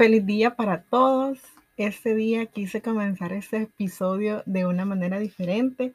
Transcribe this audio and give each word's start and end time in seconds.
Feliz 0.00 0.24
día 0.24 0.56
para 0.56 0.80
todos. 0.80 1.40
Este 1.76 2.14
día 2.14 2.46
quise 2.46 2.80
comenzar 2.80 3.34
este 3.34 3.64
episodio 3.64 4.42
de 4.46 4.64
una 4.64 4.86
manera 4.86 5.18
diferente, 5.18 5.92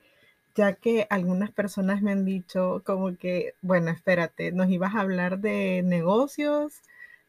ya 0.53 0.73
que 0.73 1.07
algunas 1.09 1.49
personas 1.49 2.03
me 2.03 2.11
han 2.11 2.23
dicho 2.23 2.83
como 2.85 3.17
que, 3.17 3.55
bueno, 3.63 3.89
espérate, 3.89 4.51
nos 4.51 4.69
ibas 4.69 4.93
a 4.93 4.99
hablar 4.99 5.39
de 5.39 5.81
negocios, 5.83 6.83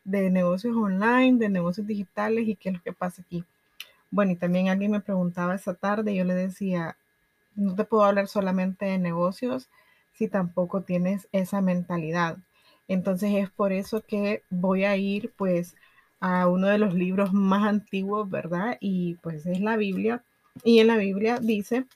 de 0.05 0.29
negocios 0.29 0.77
online, 0.77 1.39
de 1.39 1.49
negocios 1.49 1.87
digitales 1.87 2.47
y 2.47 2.57
qué 2.57 2.69
es 2.69 2.75
lo 2.75 2.83
que 2.83 2.93
pasa 2.93 3.23
aquí. 3.23 3.43
Bueno, 4.11 4.33
y 4.33 4.37
también 4.37 4.69
alguien 4.69 4.91
me 4.91 5.01
preguntaba 5.01 5.55
esa 5.55 5.73
tarde, 5.73 6.15
yo 6.15 6.25
le 6.25 6.35
decía, 6.35 6.99
no 7.55 7.75
te 7.75 7.85
puedo 7.85 8.05
hablar 8.05 8.29
solamente 8.29 8.85
de 8.85 8.99
negocios 8.99 9.71
si 10.13 10.29
tampoco 10.29 10.83
tienes 10.83 11.27
esa 11.33 11.63
mentalidad. 11.63 12.37
Entonces 12.87 13.33
es 13.33 13.49
por 13.49 13.73
eso 13.73 14.03
que 14.07 14.43
voy 14.51 14.85
a 14.85 14.95
ir 14.99 15.33
pues 15.39 15.75
a 16.27 16.49
uno 16.49 16.67
de 16.67 16.79
los 16.79 16.93
libros 16.93 17.33
más 17.33 17.69
antiguos, 17.69 18.29
¿verdad? 18.29 18.79
Y 18.81 19.15
pues 19.23 19.47
es 19.47 19.61
la 19.61 19.77
Biblia. 19.77 20.25
Y 20.65 20.81
en 20.81 20.89
la 20.89 20.97
Biblia 20.97 21.39
dice 21.39 21.87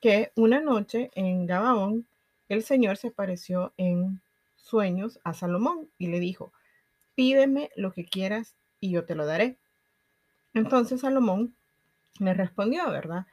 que 0.00 0.30
una 0.36 0.60
noche 0.60 1.10
en 1.16 1.46
Gabaón 1.46 2.06
el 2.48 2.62
Señor 2.62 2.96
se 2.96 3.08
apareció 3.08 3.72
en 3.76 4.20
sueños 4.54 5.18
a 5.24 5.34
Salomón 5.34 5.88
y 5.98 6.06
le 6.06 6.20
dijo, 6.20 6.52
pídeme 7.16 7.70
lo 7.74 7.92
que 7.92 8.04
quieras 8.04 8.54
y 8.78 8.92
yo 8.92 9.04
te 9.04 9.16
lo 9.16 9.26
daré. 9.26 9.56
Entonces 10.54 11.00
Salomón 11.00 11.52
le 12.20 12.34
respondió, 12.34 12.88
¿verdad? 12.88 13.26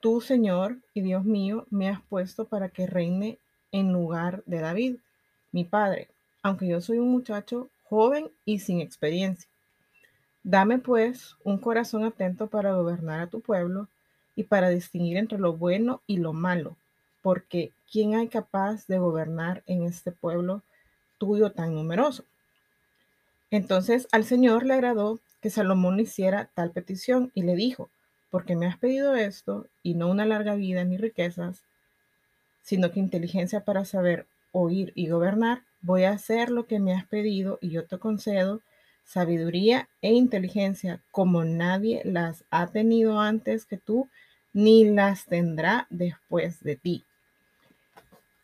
Tú, 0.00 0.22
Señor 0.22 0.78
y 0.94 1.02
Dios 1.02 1.26
mío, 1.26 1.66
me 1.68 1.90
has 1.90 2.00
puesto 2.00 2.46
para 2.46 2.70
que 2.70 2.86
reine 2.86 3.38
en 3.70 3.92
lugar 3.92 4.42
de 4.46 4.60
David, 4.60 4.96
mi 5.52 5.64
padre, 5.64 6.08
aunque 6.42 6.66
yo 6.66 6.80
soy 6.80 6.96
un 6.96 7.10
muchacho 7.10 7.68
joven 7.82 8.30
y 8.46 8.60
sin 8.60 8.80
experiencia. 8.80 9.50
Dame 10.44 10.78
pues 10.78 11.36
un 11.42 11.56
corazón 11.56 12.04
atento 12.04 12.48
para 12.48 12.74
gobernar 12.74 13.20
a 13.20 13.26
tu 13.28 13.40
pueblo 13.40 13.88
y 14.36 14.44
para 14.44 14.68
distinguir 14.68 15.16
entre 15.16 15.38
lo 15.38 15.54
bueno 15.54 16.02
y 16.06 16.18
lo 16.18 16.34
malo, 16.34 16.76
porque 17.22 17.72
¿quién 17.90 18.14
hay 18.14 18.28
capaz 18.28 18.86
de 18.86 18.98
gobernar 18.98 19.62
en 19.66 19.84
este 19.84 20.12
pueblo 20.12 20.62
tuyo 21.16 21.52
tan 21.52 21.74
numeroso? 21.74 22.24
Entonces 23.50 24.06
al 24.12 24.24
Señor 24.24 24.66
le 24.66 24.74
agradó 24.74 25.18
que 25.40 25.48
Salomón 25.48 25.98
hiciera 25.98 26.50
tal 26.52 26.72
petición 26.72 27.32
y 27.34 27.42
le 27.42 27.56
dijo, 27.56 27.88
porque 28.30 28.54
me 28.54 28.66
has 28.66 28.76
pedido 28.76 29.14
esto 29.14 29.66
y 29.82 29.94
no 29.94 30.08
una 30.08 30.26
larga 30.26 30.56
vida 30.56 30.84
ni 30.84 30.98
riquezas, 30.98 31.62
sino 32.62 32.90
que 32.90 33.00
inteligencia 33.00 33.64
para 33.64 33.86
saber 33.86 34.26
oír 34.52 34.92
y 34.94 35.08
gobernar, 35.08 35.62
voy 35.80 36.04
a 36.04 36.10
hacer 36.10 36.50
lo 36.50 36.66
que 36.66 36.80
me 36.80 36.92
has 36.92 37.06
pedido 37.06 37.58
y 37.62 37.70
yo 37.70 37.86
te 37.86 37.98
concedo 37.98 38.60
sabiduría 39.04 39.88
e 40.02 40.12
inteligencia 40.12 41.02
como 41.10 41.44
nadie 41.44 42.02
las 42.04 42.44
ha 42.50 42.66
tenido 42.66 43.20
antes 43.20 43.66
que 43.66 43.76
tú, 43.76 44.08
ni 44.52 44.84
las 44.84 45.26
tendrá 45.26 45.86
después 45.90 46.62
de 46.62 46.76
ti. 46.76 47.04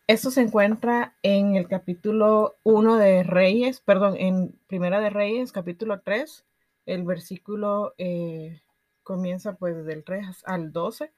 Esto 0.07 0.29
se 0.29 0.41
encuentra 0.41 1.15
en 1.23 1.55
el 1.55 1.67
capítulo 1.67 2.57
1 2.63 2.97
de 2.97 3.23
Reyes, 3.23 3.79
perdón, 3.79 4.15
en 4.17 4.51
Primera 4.67 4.99
de 4.99 5.09
Reyes, 5.09 5.53
capítulo 5.53 6.01
3. 6.01 6.43
El 6.85 7.03
versículo 7.03 7.93
eh, 7.97 8.59
comienza 9.03 9.53
pues 9.53 9.85
del 9.85 10.03
3 10.03 10.43
al 10.45 10.73
12. 10.73 11.11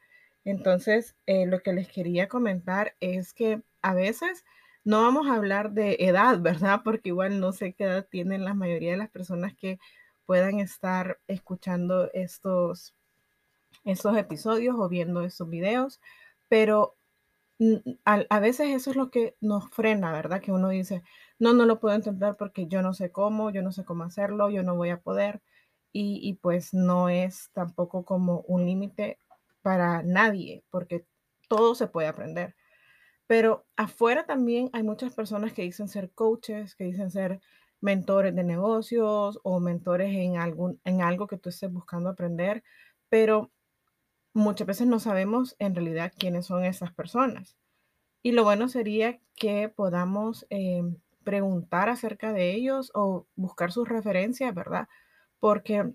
Entonces, 0.46 1.16
eh, 1.26 1.48
lo 1.48 1.62
que 1.62 1.74
les 1.74 1.88
quería 1.88 2.28
comentar 2.28 2.94
es 3.00 3.34
que 3.34 3.62
a 3.82 3.96
veces 3.96 4.46
no 4.84 5.02
vamos 5.02 5.28
a 5.28 5.36
hablar 5.36 5.72
de 5.72 5.98
edad, 6.00 6.40
¿verdad? 6.40 6.82
Porque 6.84 7.10
igual 7.10 7.40
no 7.40 7.52
sé 7.54 7.74
qué 7.74 7.86
edad 7.86 8.08
tienen 8.10 8.44
la 8.44 8.54
mayoría 8.54 8.92
de 8.92 8.98
las 8.98 9.10
personas 9.10 9.54
que 9.56 9.80
puedan 10.26 10.60
estar 10.60 11.20
escuchando 11.28 12.10
estos, 12.14 12.94
estos 13.86 14.18
episodios 14.18 14.76
o 14.78 14.90
viendo 14.90 15.22
estos 15.24 15.50
videos, 15.50 16.02
pero 16.50 16.96
a, 18.06 18.40
veces 18.40 18.70
eso 18.70 18.92
es 18.92 18.96
lo 18.96 19.10
que 19.10 19.36
nos 19.42 19.70
frena, 19.70 20.12
¿verdad? 20.12 20.42
Que 20.42 20.52
uno 20.52 20.70
dice, 20.70 21.04
no, 21.40 21.54
no 21.54 21.66
lo 21.66 21.80
puedo 21.80 21.96
intentar 21.96 22.36
porque 22.36 22.68
yo 22.68 22.82
no 22.82 22.94
sé 22.94 23.12
cómo, 23.12 23.52
yo 23.52 23.62
no 23.62 23.72
sé 23.72 23.86
cómo 23.86 24.04
hacerlo, 24.04 24.50
yo 24.50 24.64
no 24.64 24.76
voy 24.76 24.90
a 24.90 25.00
poder. 25.02 25.42
Y, 25.92 26.20
y 26.28 26.34
pues 26.34 26.74
no 26.74 27.10
es 27.10 27.52
tampoco 27.54 28.04
como 28.04 28.42
un 28.48 28.66
límite 28.66 29.20
para 29.62 30.02
nadie, 30.04 30.64
porque 30.72 31.06
todo 31.48 31.76
se 31.76 31.88
puede 31.88 32.08
aprender. 32.08 32.56
Pero 33.28 33.66
afuera 33.76 34.26
también 34.26 34.70
hay 34.74 34.84
muchas 34.84 35.14
personas 35.14 35.54
que 35.54 35.64
dicen 35.64 35.88
ser 35.88 36.12
coaches, 36.12 36.76
que 36.76 36.86
dicen 36.86 37.12
ser 37.12 37.40
mentores 37.82 38.36
de 38.36 38.44
negocios 38.44 39.40
o 39.44 39.60
mentores 39.60 40.16
en, 40.16 40.38
algún, 40.38 40.80
en 40.86 41.02
algo 41.02 41.28
que 41.28 41.38
tú 41.38 41.50
estés 41.50 41.72
buscando 41.72 42.10
aprender, 42.10 42.64
pero 43.10 43.52
muchas 44.34 44.68
veces 44.68 44.88
no 44.88 45.00
sabemos 45.00 45.56
en 45.60 45.76
realidad 45.76 46.14
quiénes 46.18 46.46
son 46.46 46.64
esas 46.66 46.94
personas. 46.94 47.58
Y 48.22 48.32
lo 48.32 48.44
bueno 48.44 48.70
sería 48.70 49.20
que 49.36 49.70
podamos 49.70 50.46
eh, 50.50 50.84
preguntar 51.24 51.90
acerca 51.90 52.32
de 52.34 52.52
ellos 52.54 52.92
o 52.94 53.28
buscar 53.36 53.72
sus 53.72 53.88
referencias, 53.88 54.54
¿verdad? 54.54 54.88
Porque 55.40 55.92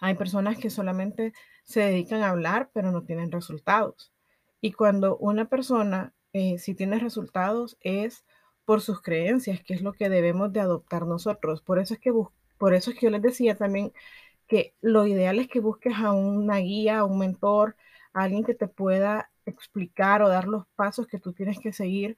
hay 0.00 0.14
personas 0.14 0.58
que 0.58 0.70
solamente 0.70 1.32
se 1.64 1.80
dedican 1.80 2.22
a 2.22 2.30
hablar, 2.30 2.70
pero 2.72 2.92
no 2.92 3.02
tienen 3.02 3.32
resultados. 3.32 4.12
Y 4.60 4.72
cuando 4.72 5.16
una 5.16 5.48
persona 5.48 6.14
eh, 6.32 6.58
si 6.58 6.74
tienes 6.74 7.02
resultados 7.02 7.76
es 7.80 8.24
por 8.64 8.80
sus 8.80 9.02
creencias, 9.02 9.62
que 9.62 9.74
es 9.74 9.82
lo 9.82 9.92
que 9.92 10.08
debemos 10.08 10.52
de 10.52 10.60
adoptar 10.60 11.06
nosotros. 11.06 11.62
Por 11.62 11.78
eso 11.78 11.94
es 11.94 12.00
que, 12.00 12.12
por 12.58 12.74
eso 12.74 12.90
es 12.90 12.98
que 12.98 13.06
yo 13.06 13.10
les 13.10 13.22
decía 13.22 13.56
también 13.56 13.92
que 14.46 14.74
lo 14.80 15.06
ideal 15.06 15.38
es 15.38 15.48
que 15.48 15.60
busques 15.60 15.94
a 15.96 16.12
una 16.12 16.58
guía, 16.58 17.00
a 17.00 17.04
un 17.04 17.18
mentor, 17.18 17.76
a 18.12 18.22
alguien 18.24 18.44
que 18.44 18.54
te 18.54 18.68
pueda 18.68 19.30
explicar 19.46 20.22
o 20.22 20.28
dar 20.28 20.46
los 20.48 20.66
pasos 20.76 21.06
que 21.06 21.18
tú 21.18 21.32
tienes 21.32 21.58
que 21.60 21.72
seguir 21.72 22.16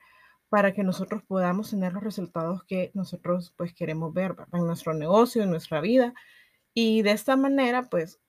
para 0.49 0.75
que 0.75 0.85
nosotros 0.85 1.23
podamos 1.27 1.71
tener 1.71 1.95
los 1.95 2.05
resultados 2.05 2.65
que 2.65 2.91
nosotros 2.95 3.55
pues 3.57 3.73
queremos 3.73 4.13
ver 4.13 4.37
en 4.53 4.67
nuestro 4.67 4.95
negocio, 4.95 5.43
en 5.43 5.51
nuestra 5.51 5.81
vida. 5.81 6.15
Y 6.75 7.03
de 7.03 7.13
esta 7.13 7.37
manera 7.37 7.85
pues 7.85 8.21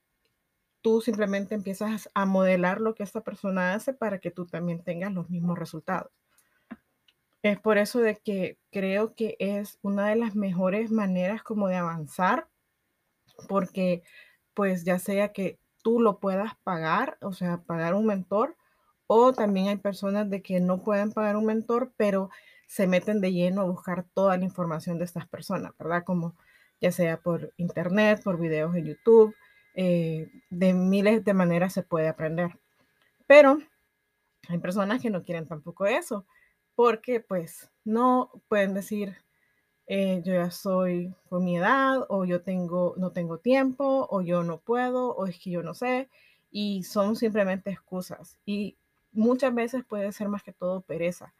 tú 0.84 1.00
simplemente 1.00 1.54
empiezas 1.54 2.10
a 2.12 2.26
modelar 2.26 2.78
lo 2.78 2.94
que 2.94 3.04
esta 3.04 3.22
persona 3.22 3.72
hace 3.72 3.94
para 3.94 4.18
que 4.18 4.30
tú 4.30 4.44
también 4.44 4.84
tengas 4.84 5.10
los 5.14 5.30
mismos 5.30 5.58
resultados. 5.58 6.12
Es 7.42 7.58
por 7.58 7.78
eso 7.78 8.00
de 8.00 8.16
que 8.16 8.58
creo 8.70 9.14
que 9.14 9.34
es 9.38 9.78
una 9.80 10.08
de 10.08 10.16
las 10.16 10.36
mejores 10.36 10.90
maneras 10.90 11.42
como 11.42 11.68
de 11.68 11.76
avanzar, 11.76 12.48
porque 13.48 14.02
pues 14.52 14.84
ya 14.84 14.98
sea 14.98 15.32
que 15.32 15.58
tú 15.82 16.00
lo 16.00 16.20
puedas 16.20 16.52
pagar, 16.64 17.16
o 17.22 17.32
sea, 17.32 17.62
pagar 17.62 17.94
un 17.94 18.04
mentor, 18.04 18.54
o 19.06 19.32
también 19.32 19.68
hay 19.68 19.76
personas 19.76 20.28
de 20.28 20.42
que 20.42 20.60
no 20.60 20.82
pueden 20.82 21.12
pagar 21.12 21.36
un 21.36 21.46
mentor, 21.46 21.94
pero 21.96 22.28
se 22.66 22.86
meten 22.86 23.22
de 23.22 23.32
lleno 23.32 23.62
a 23.62 23.70
buscar 23.70 24.04
toda 24.12 24.36
la 24.36 24.44
información 24.44 24.98
de 24.98 25.06
estas 25.06 25.26
personas, 25.26 25.72
¿verdad? 25.78 26.04
Como 26.04 26.36
ya 26.78 26.92
sea 26.92 27.16
por 27.22 27.54
internet, 27.56 28.22
por 28.22 28.38
videos 28.38 28.76
en 28.76 28.84
YouTube, 28.84 29.34
eh, 29.74 30.30
de 30.50 30.72
miles 30.72 31.24
de 31.24 31.34
maneras 31.34 31.72
se 31.72 31.82
puede 31.82 32.08
aprender. 32.08 32.58
Pero 33.26 33.58
hay 34.48 34.58
personas 34.58 35.02
que 35.02 35.10
no 35.10 35.22
quieren 35.22 35.46
tampoco 35.46 35.86
eso, 35.86 36.26
porque 36.74 37.20
pues 37.20 37.70
no 37.84 38.30
pueden 38.48 38.74
decir, 38.74 39.16
eh, 39.86 40.22
yo 40.24 40.34
ya 40.34 40.50
soy 40.50 41.14
con 41.28 41.44
mi 41.44 41.56
edad, 41.58 42.06
o 42.08 42.24
yo 42.24 42.42
tengo, 42.42 42.94
no 42.96 43.12
tengo 43.12 43.38
tiempo, 43.38 44.06
o 44.10 44.22
yo 44.22 44.42
no 44.42 44.58
puedo, 44.58 45.14
o 45.14 45.26
es 45.26 45.38
que 45.38 45.50
yo 45.50 45.62
no 45.62 45.74
sé, 45.74 46.08
y 46.50 46.84
son 46.84 47.16
simplemente 47.16 47.70
excusas. 47.70 48.38
Y 48.46 48.76
muchas 49.12 49.54
veces 49.54 49.84
puede 49.84 50.12
ser 50.12 50.28
más 50.28 50.42
que 50.42 50.52
todo 50.52 50.80
pereza. 50.82 51.34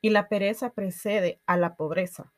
Y 0.00 0.10
la 0.10 0.28
pereza 0.28 0.70
precede 0.70 1.40
a 1.46 1.56
la 1.56 1.76
pobreza. 1.76 2.32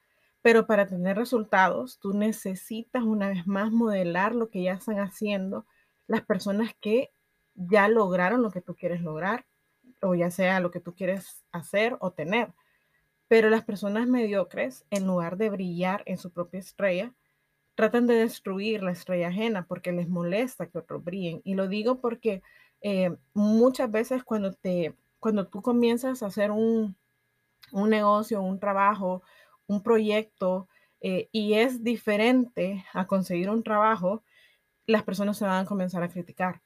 Pero 0.47 0.65
para 0.65 0.87
tener 0.87 1.17
resultados, 1.17 1.99
tú 1.99 2.13
necesitas 2.13 3.03
una 3.03 3.31
vez 3.31 3.49
más 3.49 3.73
modelar 3.73 4.33
lo 4.33 4.49
que 4.49 4.63
ya 4.63 4.75
están 4.75 5.01
haciendo 5.01 5.67
las 6.07 6.23
personas 6.23 6.73
que 6.81 7.11
ya 7.57 7.89
lograron 7.89 8.43
lo 8.43 8.53
que 8.53 8.61
tú 8.61 8.77
quieres 8.77 9.01
lograr, 9.01 9.45
o 10.01 10.15
ya 10.15 10.31
sea 10.31 10.61
lo 10.61 10.71
que 10.71 10.79
tú 10.79 10.95
quieres 10.95 11.43
hacer 11.51 11.97
o 11.99 12.13
tener. 12.13 12.53
Pero 13.27 13.51
las 13.51 13.65
personas 13.65 14.07
mediocres, 14.07 14.85
en 14.91 15.09
lugar 15.09 15.37
de 15.37 15.51
brillar 15.51 16.05
en 16.07 16.17
su 16.17 16.31
propia 16.31 16.61
estrella, 16.61 17.13
tratan 17.75 18.07
de 18.07 18.15
destruir 18.15 18.85
la 18.85 18.93
estrella 18.93 19.27
ajena 19.31 19.67
porque 19.67 19.91
les 19.91 20.09
molesta 20.09 20.69
que 20.69 20.79
otros 20.79 21.03
brillen. 21.03 21.41
Y 21.43 21.55
lo 21.55 21.67
digo 21.67 22.01
porque 22.01 22.41
eh, 22.83 23.17
muchas 23.35 23.91
veces 23.91 24.23
cuando, 24.23 24.53
te, 24.53 24.95
cuando 25.19 25.49
tú 25.49 25.61
comienzas 25.61 26.23
a 26.23 26.27
hacer 26.27 26.53
un, 26.53 26.95
un 27.73 27.91
negocio, 27.91 28.41
un 28.41 28.61
trabajo, 28.61 29.25
un 29.67 29.83
proyecto 29.83 30.69
eh, 31.01 31.29
y 31.33 31.55
es 31.55 31.85
diferente 31.85 32.85
a 32.93 33.07
conseguir 33.07 33.51
un 33.51 33.63
trabajo, 33.63 34.23
las 34.87 35.03
personas 35.03 35.37
se 35.39 35.45
van 35.45 35.65
a 35.65 35.69
comenzar 35.69 36.03
a 36.03 36.09
criticar. 36.09 36.63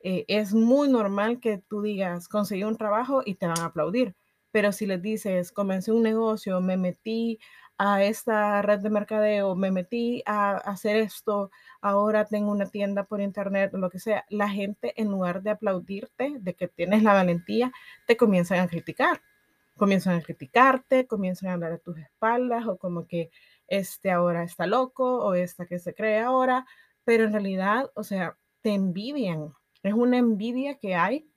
Eh, 0.00 0.24
es 0.28 0.54
muy 0.54 0.88
normal 0.88 1.40
que 1.40 1.58
tú 1.58 1.82
digas, 1.82 2.28
conseguí 2.28 2.64
un 2.64 2.76
trabajo 2.76 3.22
y 3.24 3.36
te 3.36 3.46
van 3.46 3.60
a 3.60 3.66
aplaudir. 3.66 4.14
Pero 4.52 4.72
si 4.72 4.86
les 4.86 5.02
dices, 5.02 5.50
comencé 5.52 5.92
un 5.92 6.02
negocio, 6.02 6.60
me 6.60 6.76
metí 6.76 7.38
a 7.78 8.04
esta 8.04 8.62
red 8.62 8.80
de 8.80 8.90
mercadeo, 8.90 9.54
me 9.56 9.70
metí 9.70 10.22
a 10.26 10.56
hacer 10.58 10.96
esto, 10.96 11.50
ahora 11.80 12.24
tengo 12.26 12.52
una 12.52 12.66
tienda 12.70 13.04
por 13.04 13.20
internet, 13.20 13.72
lo 13.74 13.90
que 13.90 13.98
sea, 13.98 14.24
la 14.28 14.48
gente 14.48 14.94
en 15.00 15.10
lugar 15.10 15.42
de 15.42 15.50
aplaudirte 15.50 16.36
de 16.38 16.54
que 16.54 16.68
tienes 16.68 17.02
la 17.02 17.14
valentía, 17.14 17.72
te 18.06 18.16
comienzan 18.16 18.60
a 18.60 18.68
criticar. 18.68 19.20
Comienzan 19.76 20.18
a 20.18 20.22
criticarte, 20.22 21.06
comienzan 21.06 21.50
a 21.50 21.52
hablar 21.54 21.72
a 21.72 21.78
tus 21.78 21.98
espaldas 21.98 22.66
o 22.66 22.78
como 22.78 23.06
que 23.06 23.30
este 23.66 24.10
ahora 24.10 24.44
está 24.44 24.66
loco 24.66 25.18
o 25.24 25.34
esta 25.34 25.66
que 25.66 25.78
se 25.78 25.94
cree 25.94 26.20
ahora, 26.20 26.66
pero 27.04 27.24
en 27.24 27.32
realidad, 27.32 27.90
o 27.94 28.04
sea, 28.04 28.36
te 28.60 28.70
envidian. 28.72 29.52
Es 29.82 29.94
una 29.94 30.18
envidia 30.18 30.78
que 30.78 30.94
hay 30.94 31.28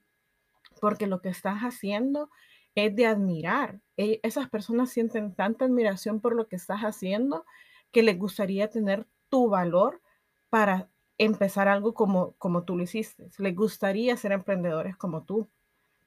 porque 0.79 1.07
lo 1.07 1.21
que 1.21 1.29
estás 1.29 1.59
haciendo 1.61 2.29
es 2.75 2.95
de 2.95 3.07
admirar. 3.07 3.81
E, 3.97 4.19
esas 4.23 4.49
personas 4.49 4.89
sienten 4.89 5.33
tanta 5.33 5.65
admiración 5.65 6.21
por 6.21 6.35
lo 6.35 6.47
que 6.47 6.55
estás 6.55 6.81
haciendo 6.81 7.45
que 7.91 8.03
les 8.03 8.17
gustaría 8.17 8.69
tener 8.69 9.07
tu 9.29 9.49
valor 9.49 10.01
para 10.49 10.89
empezar 11.17 11.67
algo 11.67 11.93
como, 11.93 12.33
como 12.37 12.63
tú 12.63 12.77
lo 12.77 12.83
hiciste. 12.83 13.29
Les 13.39 13.55
gustaría 13.55 14.15
ser 14.17 14.31
emprendedores 14.31 14.95
como 14.95 15.23
tú, 15.23 15.49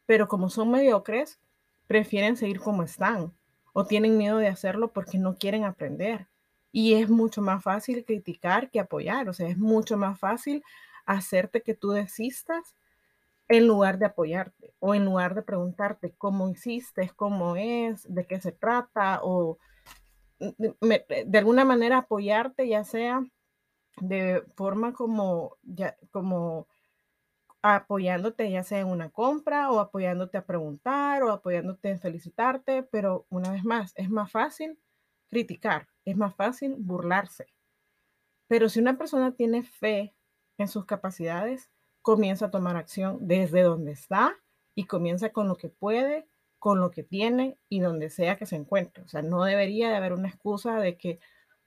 pero 0.07 0.29
como 0.29 0.49
son 0.49 0.71
mediocres, 0.71 1.41
prefieren 1.91 2.37
seguir 2.37 2.61
como 2.61 2.85
están 2.85 3.35
o 3.73 3.85
tienen 3.85 4.17
miedo 4.17 4.39
de 4.39 4.47
hacerlo 4.47 4.93
porque 4.93 5.19
no 5.19 5.35
quieren 5.35 5.65
aprender. 5.65 6.29
Y 6.71 6.95
es 6.95 7.11
mucho 7.11 7.43
más 7.43 7.65
fácil 7.65 8.05
criticar 8.05 8.71
que 8.71 8.79
apoyar, 8.79 9.29
o 9.29 9.33
sea, 9.33 9.49
es 9.49 9.59
mucho 9.59 9.97
más 9.97 10.17
fácil 10.17 10.63
hacerte 11.05 11.63
que 11.63 11.75
tú 11.75 11.91
desistas 11.91 12.77
en 13.49 13.67
lugar 13.67 13.99
de 13.99 14.07
apoyarte 14.07 14.73
o 14.79 14.95
en 14.95 15.05
lugar 15.05 15.35
de 15.35 15.43
preguntarte 15.43 16.15
cómo 16.17 16.49
hiciste, 16.49 17.11
cómo 17.17 17.57
es, 17.57 18.07
de 18.09 18.25
qué 18.25 18.41
se 18.41 18.53
trata 18.53 19.19
o 19.25 19.59
de 20.39 21.39
alguna 21.39 21.65
manera 21.65 21.99
apoyarte, 21.99 22.69
ya 22.69 22.85
sea 22.85 23.21
de 24.01 24.45
forma 24.55 24.93
como, 24.93 25.57
ya, 25.65 25.97
como 26.13 26.69
apoyándote 27.63 28.51
ya 28.51 28.63
sea 28.63 28.81
en 28.81 28.89
una 28.89 29.11
compra 29.11 29.71
o 29.71 29.81
apoyándote 29.81 30.39
a 30.39 30.47
preguntar 30.47 31.23
o 31.23 31.31
apoyándote 31.31 31.91
en 31.91 32.01
felicitarte, 32.01 32.83
pero 32.85 33.27
una 33.29 33.53
vez 33.53 33.65
más, 33.65 33.93
es 33.97 34.11
más 34.11 34.31
fácil 34.31 34.79
criticar, 35.29 35.89
es 36.05 36.17
más 36.17 36.35
fácil 36.35 36.77
burlarse. 36.79 37.47
Pero 38.49 38.69
si 38.69 38.81
una 38.81 38.99
persona 38.99 39.33
tiene 39.33 39.63
fe 39.63 40.15
en 40.59 40.69
sus 40.69 40.85
capacidades, 40.85 41.71
comienza 42.03 42.47
a 42.47 42.51
tomar 42.51 42.77
acción 42.77 43.19
desde 43.21 43.63
donde 43.63 43.93
está 43.93 44.37
y 44.75 44.85
comienza 44.85 45.31
con 45.31 45.47
lo 45.47 45.57
que 45.57 45.69
puede, 45.69 46.27
con 46.59 46.81
lo 46.81 46.91
que 46.91 47.03
tiene 47.03 47.57
y 47.69 47.81
donde 47.81 48.11
sea 48.11 48.37
que 48.37 48.47
se 48.47 48.57
encuentre. 48.57 49.05
O 49.05 49.09
sea, 49.09 49.23
no 49.23 49.45
debería 49.45 49.91
de 49.91 49.97
haber 49.97 50.13
una 50.13 50.29
excusa 50.29 50.79
de 50.79 50.97
que 50.97 51.21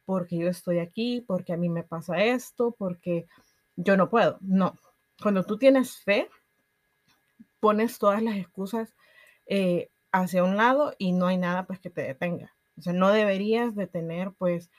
porque 0.06 0.38
yo 0.38 0.50
estoy 0.50 0.80
aquí, 0.80 1.22
porque 1.22 1.54
a 1.54 1.58
mí 1.58 1.70
me 1.70 1.84
pasa 1.84 2.24
esto, 2.24 2.76
porque 2.78 3.26
yo 3.76 3.96
no 3.96 4.10
puedo. 4.10 4.38
No, 4.42 4.76
cuando 5.22 5.44
tú 5.44 5.58
tienes 5.58 5.98
fe, 5.98 6.30
pones 7.60 7.98
todas 7.98 8.22
las 8.22 8.36
excusas 8.36 8.94
eh, 9.46 9.90
hacia 10.12 10.44
un 10.44 10.58
lado 10.58 10.94
y 10.98 11.12
no 11.12 11.28
hay 11.28 11.38
nada 11.38 11.66
pues 11.66 11.80
que 11.80 11.90
te 11.90 12.02
detenga. 12.02 12.54
O 12.78 12.82
sea, 12.82 12.94
no 12.94 13.12
deberías 13.12 13.76
de 13.76 13.88
tener 13.88 14.32
pues 14.32 14.70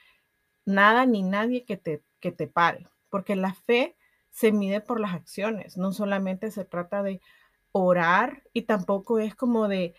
nada 0.65 1.07
ni 1.07 1.23
nadie 1.23 1.65
que 1.65 1.77
te, 1.77 2.03
que 2.21 2.33
te 2.33 2.47
pare, 2.47 2.87
porque 3.11 3.37
la 3.37 3.55
fe 3.55 3.97
se 4.31 4.53
mide 4.53 4.81
por 4.81 5.01
las 5.01 5.15
acciones, 5.15 5.77
no 5.77 5.93
solamente 5.93 6.51
se 6.51 6.65
trata 6.65 7.03
de 7.03 7.21
orar 7.73 8.43
y 8.53 8.63
tampoco 8.63 9.19
es 9.19 9.35
como 9.35 9.69
de 9.69 9.95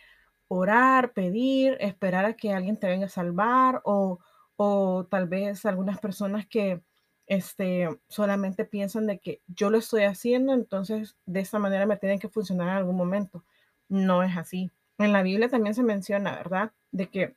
orar, 0.47 1.13
pedir, 1.13 1.77
esperar 1.79 2.25
a 2.25 2.35
que 2.35 2.53
alguien 2.53 2.77
te 2.77 2.87
venga 2.87 3.05
a 3.05 3.09
salvar 3.09 3.81
o, 3.83 4.19
o 4.57 5.05
tal 5.09 5.27
vez 5.27 5.65
algunas 5.65 5.99
personas 5.99 6.45
que 6.47 6.81
este, 7.27 7.89
solamente 8.07 8.65
piensan 8.65 9.07
de 9.07 9.19
que 9.19 9.41
yo 9.47 9.69
lo 9.69 9.77
estoy 9.77 10.03
haciendo, 10.03 10.53
entonces 10.53 11.15
de 11.25 11.39
esa 11.39 11.59
manera 11.59 11.85
me 11.85 11.97
tienen 11.97 12.19
que 12.19 12.29
funcionar 12.29 12.69
en 12.69 12.75
algún 12.75 12.95
momento. 12.95 13.43
No 13.89 14.23
es 14.23 14.35
así. 14.37 14.71
En 14.97 15.11
la 15.11 15.23
Biblia 15.23 15.49
también 15.49 15.75
se 15.75 15.83
menciona, 15.83 16.35
¿verdad? 16.35 16.71
De 16.91 17.09
que 17.09 17.35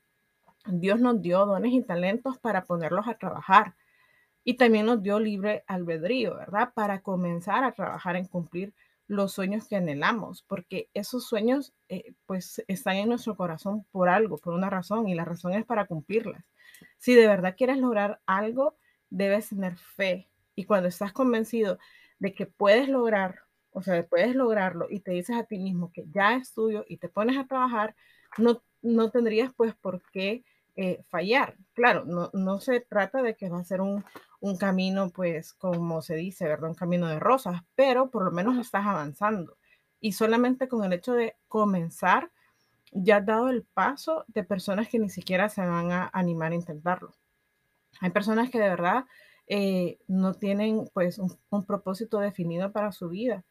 Dios 0.67 1.01
nos 1.01 1.21
dio 1.23 1.45
dones 1.47 1.73
y 1.73 1.83
talentos 1.83 2.39
para 2.39 2.65
ponerlos 2.65 3.09
a 3.09 3.19
trabajar. 3.19 3.75
Y 4.45 4.55
también 4.55 4.87
nos 4.87 5.03
dio 5.03 5.19
libre 5.19 5.65
albedrío, 5.67 6.37
¿verdad? 6.37 6.73
Para 6.75 7.01
comenzar 7.01 7.65
a 7.65 7.73
trabajar 7.73 8.17
en 8.17 8.27
cumplir 8.27 8.75
los 9.07 9.33
sueños 9.33 9.67
que 9.67 9.77
anhelamos, 9.77 10.43
porque 10.43 10.91
esos 10.93 11.27
sueños 11.27 11.73
eh, 11.89 12.13
pues 12.27 12.63
están 12.69 12.97
en 12.97 13.09
nuestro 13.09 13.37
corazón 13.37 13.87
por 13.91 14.11
algo, 14.11 14.37
por 14.37 14.53
una 14.53 14.69
razón, 14.69 15.09
y 15.09 15.15
la 15.15 15.25
razón 15.25 15.55
es 15.55 15.65
para 15.65 15.87
cumplirlas. 15.87 16.45
Si 16.99 17.15
de 17.15 17.27
verdad 17.27 17.55
quieres 17.57 17.79
lograr 17.79 18.21
algo, 18.27 18.77
debes 19.11 19.49
tener 19.51 19.77
fe. 19.77 20.29
Y 20.55 20.65
cuando 20.65 20.89
estás 20.89 21.13
convencido 21.13 21.79
de 22.19 22.35
que 22.35 22.47
puedes 22.47 22.89
lograr, 22.89 23.41
o 23.73 23.83
sea, 23.83 24.05
puedes 24.07 24.35
lograrlo 24.35 24.87
y 24.91 25.01
te 25.01 25.13
dices 25.13 25.37
a 25.37 25.45
ti 25.45 25.59
mismo 25.59 25.93
que 25.93 26.05
ya 26.11 26.35
estudio 26.35 26.85
y 26.89 26.97
te 26.97 27.09
pones 27.09 27.37
a 27.37 27.47
trabajar, 27.47 27.95
no, 28.39 28.63
no 28.83 29.11
tendrías 29.11 29.53
pues 29.55 29.75
por 29.75 30.03
qué 30.11 30.45
eh, 30.77 31.03
fallar. 31.09 31.57
Claro, 31.75 32.05
no, 32.05 32.31
no, 32.33 32.61
se 32.61 32.81
trata 32.81 33.23
de 33.23 33.35
que 33.37 33.49
va 33.49 33.59
a 33.59 33.65
ser 33.65 33.81
un, 33.81 34.05
un, 34.41 34.57
camino, 34.57 35.11
pues, 35.11 35.53
como 35.55 36.03
se 36.03 36.15
dice, 36.15 36.45
¿verdad? 36.47 36.71
Un 36.71 36.77
camino 36.77 37.09
de 37.09 37.19
rosas, 37.19 37.63
pero 37.75 38.11
por 38.11 38.25
lo 38.25 38.31
menos 38.31 38.59
estás 38.59 38.87
avanzando. 38.87 39.57
Y 40.01 40.13
solamente 40.13 40.69
con 40.69 40.85
el 40.85 40.93
hecho 40.93 41.15
de 41.15 41.37
comenzar, 41.49 42.31
ya 42.93 43.17
has 43.19 43.27
dado 43.27 43.49
el 43.49 43.65
paso 43.65 44.25
de 44.29 44.45
personas 44.45 44.89
que 44.89 44.99
ni 44.99 45.09
siquiera 45.11 45.49
se 45.49 45.67
van 45.67 45.91
a 45.93 46.11
animar 46.13 46.53
a 46.53 46.57
intentarlo. 46.57 47.15
Hay 48.01 48.11
personas 48.11 48.51
que 48.51 48.59
de 48.59 48.69
verdad 48.69 49.05
eh, 49.47 49.99
no 50.09 50.35
tienen 50.35 50.89
pues 50.93 51.19
un, 51.19 51.65
propósito 51.65 52.19
definido 52.21 52.71
para 52.73 52.93
su 52.93 53.09
vida. 53.09 53.45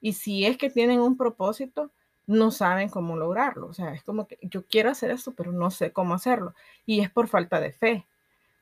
Y 0.00 0.14
si 0.14 0.46
es 0.46 0.56
que 0.56 0.70
tienen 0.70 1.00
un 1.00 1.16
propósito, 1.16 1.90
no 2.26 2.50
saben 2.50 2.88
cómo 2.88 3.16
lograrlo. 3.16 3.66
O 3.66 3.74
sea, 3.74 3.92
es 3.92 4.02
como 4.04 4.26
que 4.28 4.38
yo 4.42 4.64
quiero 4.66 4.90
hacer 4.90 5.10
esto, 5.10 5.32
pero 5.34 5.52
no 5.52 5.70
sé 5.70 5.92
cómo 5.92 6.14
hacerlo. 6.14 6.54
Y 6.86 7.00
es 7.00 7.10
por 7.10 7.28
falta 7.28 7.60
de 7.60 7.72
fe. 7.72 8.06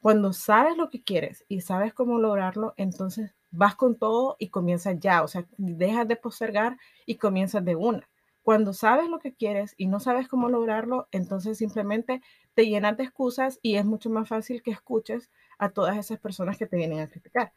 Cuando 0.01 0.33
sabes 0.33 0.77
lo 0.77 0.91
que 0.91 1.03
quieres 1.03 1.45
y 1.49 1.61
sabes 1.61 1.93
cómo 1.93 2.19
lograrlo, 2.19 2.75
entonces 2.77 3.35
vas 3.51 3.75
con 3.75 3.97
todo 3.97 4.37
y 4.39 4.49
comienzas 4.49 4.99
ya. 4.99 5.23
O 5.23 5.29
sea, 5.29 5.45
dejas 5.59 6.09
de 6.09 6.17
postergar 6.17 6.79
y 7.07 7.17
comienzas 7.17 7.65
de 7.65 7.77
una. 7.77 8.09
Cuando 8.49 8.73
sabes 8.73 9.11
lo 9.11 9.19
que 9.19 9.35
quieres 9.35 9.75
y 9.77 9.89
no 9.89 10.01
sabes 10.01 10.27
cómo 10.27 10.49
lograrlo, 10.49 11.07
entonces 11.13 11.59
simplemente 11.59 12.23
te 12.55 12.67
llenas 12.67 12.97
de 12.97 13.05
excusas 13.05 13.59
y 13.61 13.75
es 13.75 13.85
mucho 13.85 14.09
más 14.09 14.27
fácil 14.27 14.63
que 14.63 14.71
escuches 14.71 15.31
a 15.59 15.69
todas 15.69 15.99
esas 15.99 16.19
personas 16.19 16.57
que 16.57 16.67
te 16.67 16.79
vienen 16.79 17.01
a 17.01 17.09
criticar. 17.09 17.53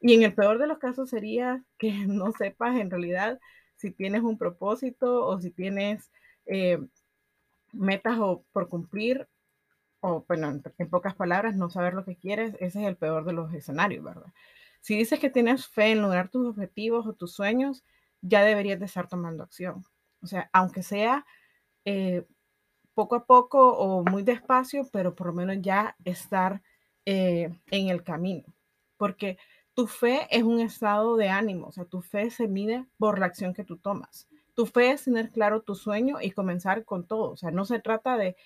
Y 0.00 0.14
en 0.14 0.24
el 0.24 0.34
peor 0.34 0.58
de 0.58 0.66
los 0.66 0.78
casos 0.78 1.10
sería 1.10 1.62
que 1.78 1.92
no 2.08 2.32
sepas 2.32 2.76
en 2.76 2.90
realidad 2.90 3.38
si 3.76 3.92
tienes 3.92 4.22
un 4.22 4.36
propósito 4.36 5.24
o 5.24 5.40
si 5.40 5.52
tienes 5.52 6.10
eh, 6.46 6.84
metas 7.72 8.18
o 8.18 8.42
por 8.50 8.68
cumplir, 8.68 9.28
o 10.00 10.24
bueno, 10.26 10.60
en 10.76 10.90
pocas 10.90 11.14
palabras, 11.14 11.54
no 11.54 11.70
saber 11.70 11.94
lo 11.94 12.04
que 12.04 12.16
quieres, 12.16 12.56
ese 12.58 12.80
es 12.80 12.88
el 12.88 12.96
peor 12.96 13.26
de 13.26 13.32
los 13.32 13.54
escenarios, 13.54 14.02
¿verdad? 14.02 14.32
Si 14.80 14.98
dices 14.98 15.20
que 15.20 15.30
tienes 15.30 15.68
fe 15.68 15.92
en 15.92 16.02
lograr 16.02 16.30
tus 16.30 16.48
objetivos 16.48 17.06
o 17.06 17.12
tus 17.12 17.32
sueños, 17.32 17.84
ya 18.22 18.42
deberías 18.42 18.80
de 18.80 18.86
estar 18.86 19.06
tomando 19.06 19.44
acción. 19.44 19.84
O 20.22 20.26
sea, 20.26 20.50
aunque 20.52 20.82
sea 20.82 21.24
eh, 21.84 22.26
poco 22.94 23.16
a 23.16 23.26
poco 23.26 23.76
o 23.76 24.04
muy 24.04 24.22
despacio, 24.22 24.88
pero 24.92 25.14
por 25.14 25.28
lo 25.28 25.32
menos 25.34 25.58
ya 25.60 25.96
estar 26.04 26.62
eh, 27.06 27.50
en 27.70 27.88
el 27.88 28.02
camino. 28.02 28.44
Porque 28.96 29.38
tu 29.74 29.86
fe 29.86 30.26
es 30.30 30.42
un 30.42 30.60
estado 30.60 31.16
de 31.16 31.28
ánimo, 31.28 31.68
o 31.68 31.72
sea, 31.72 31.84
tu 31.84 32.00
fe 32.00 32.30
se 32.30 32.48
mide 32.48 32.86
por 32.98 33.18
la 33.18 33.26
acción 33.26 33.54
que 33.54 33.64
tú 33.64 33.76
tomas. 33.76 34.28
Tu 34.54 34.66
fe 34.66 34.92
es 34.92 35.04
tener 35.04 35.30
claro 35.30 35.60
tu 35.62 35.74
sueño 35.74 36.18
y 36.22 36.30
comenzar 36.30 36.84
con 36.86 37.06
todo. 37.06 37.32
O 37.32 37.36
sea, 37.36 37.50
no 37.50 37.66
se 37.66 37.78
trata 37.80 38.16
de 38.16 38.36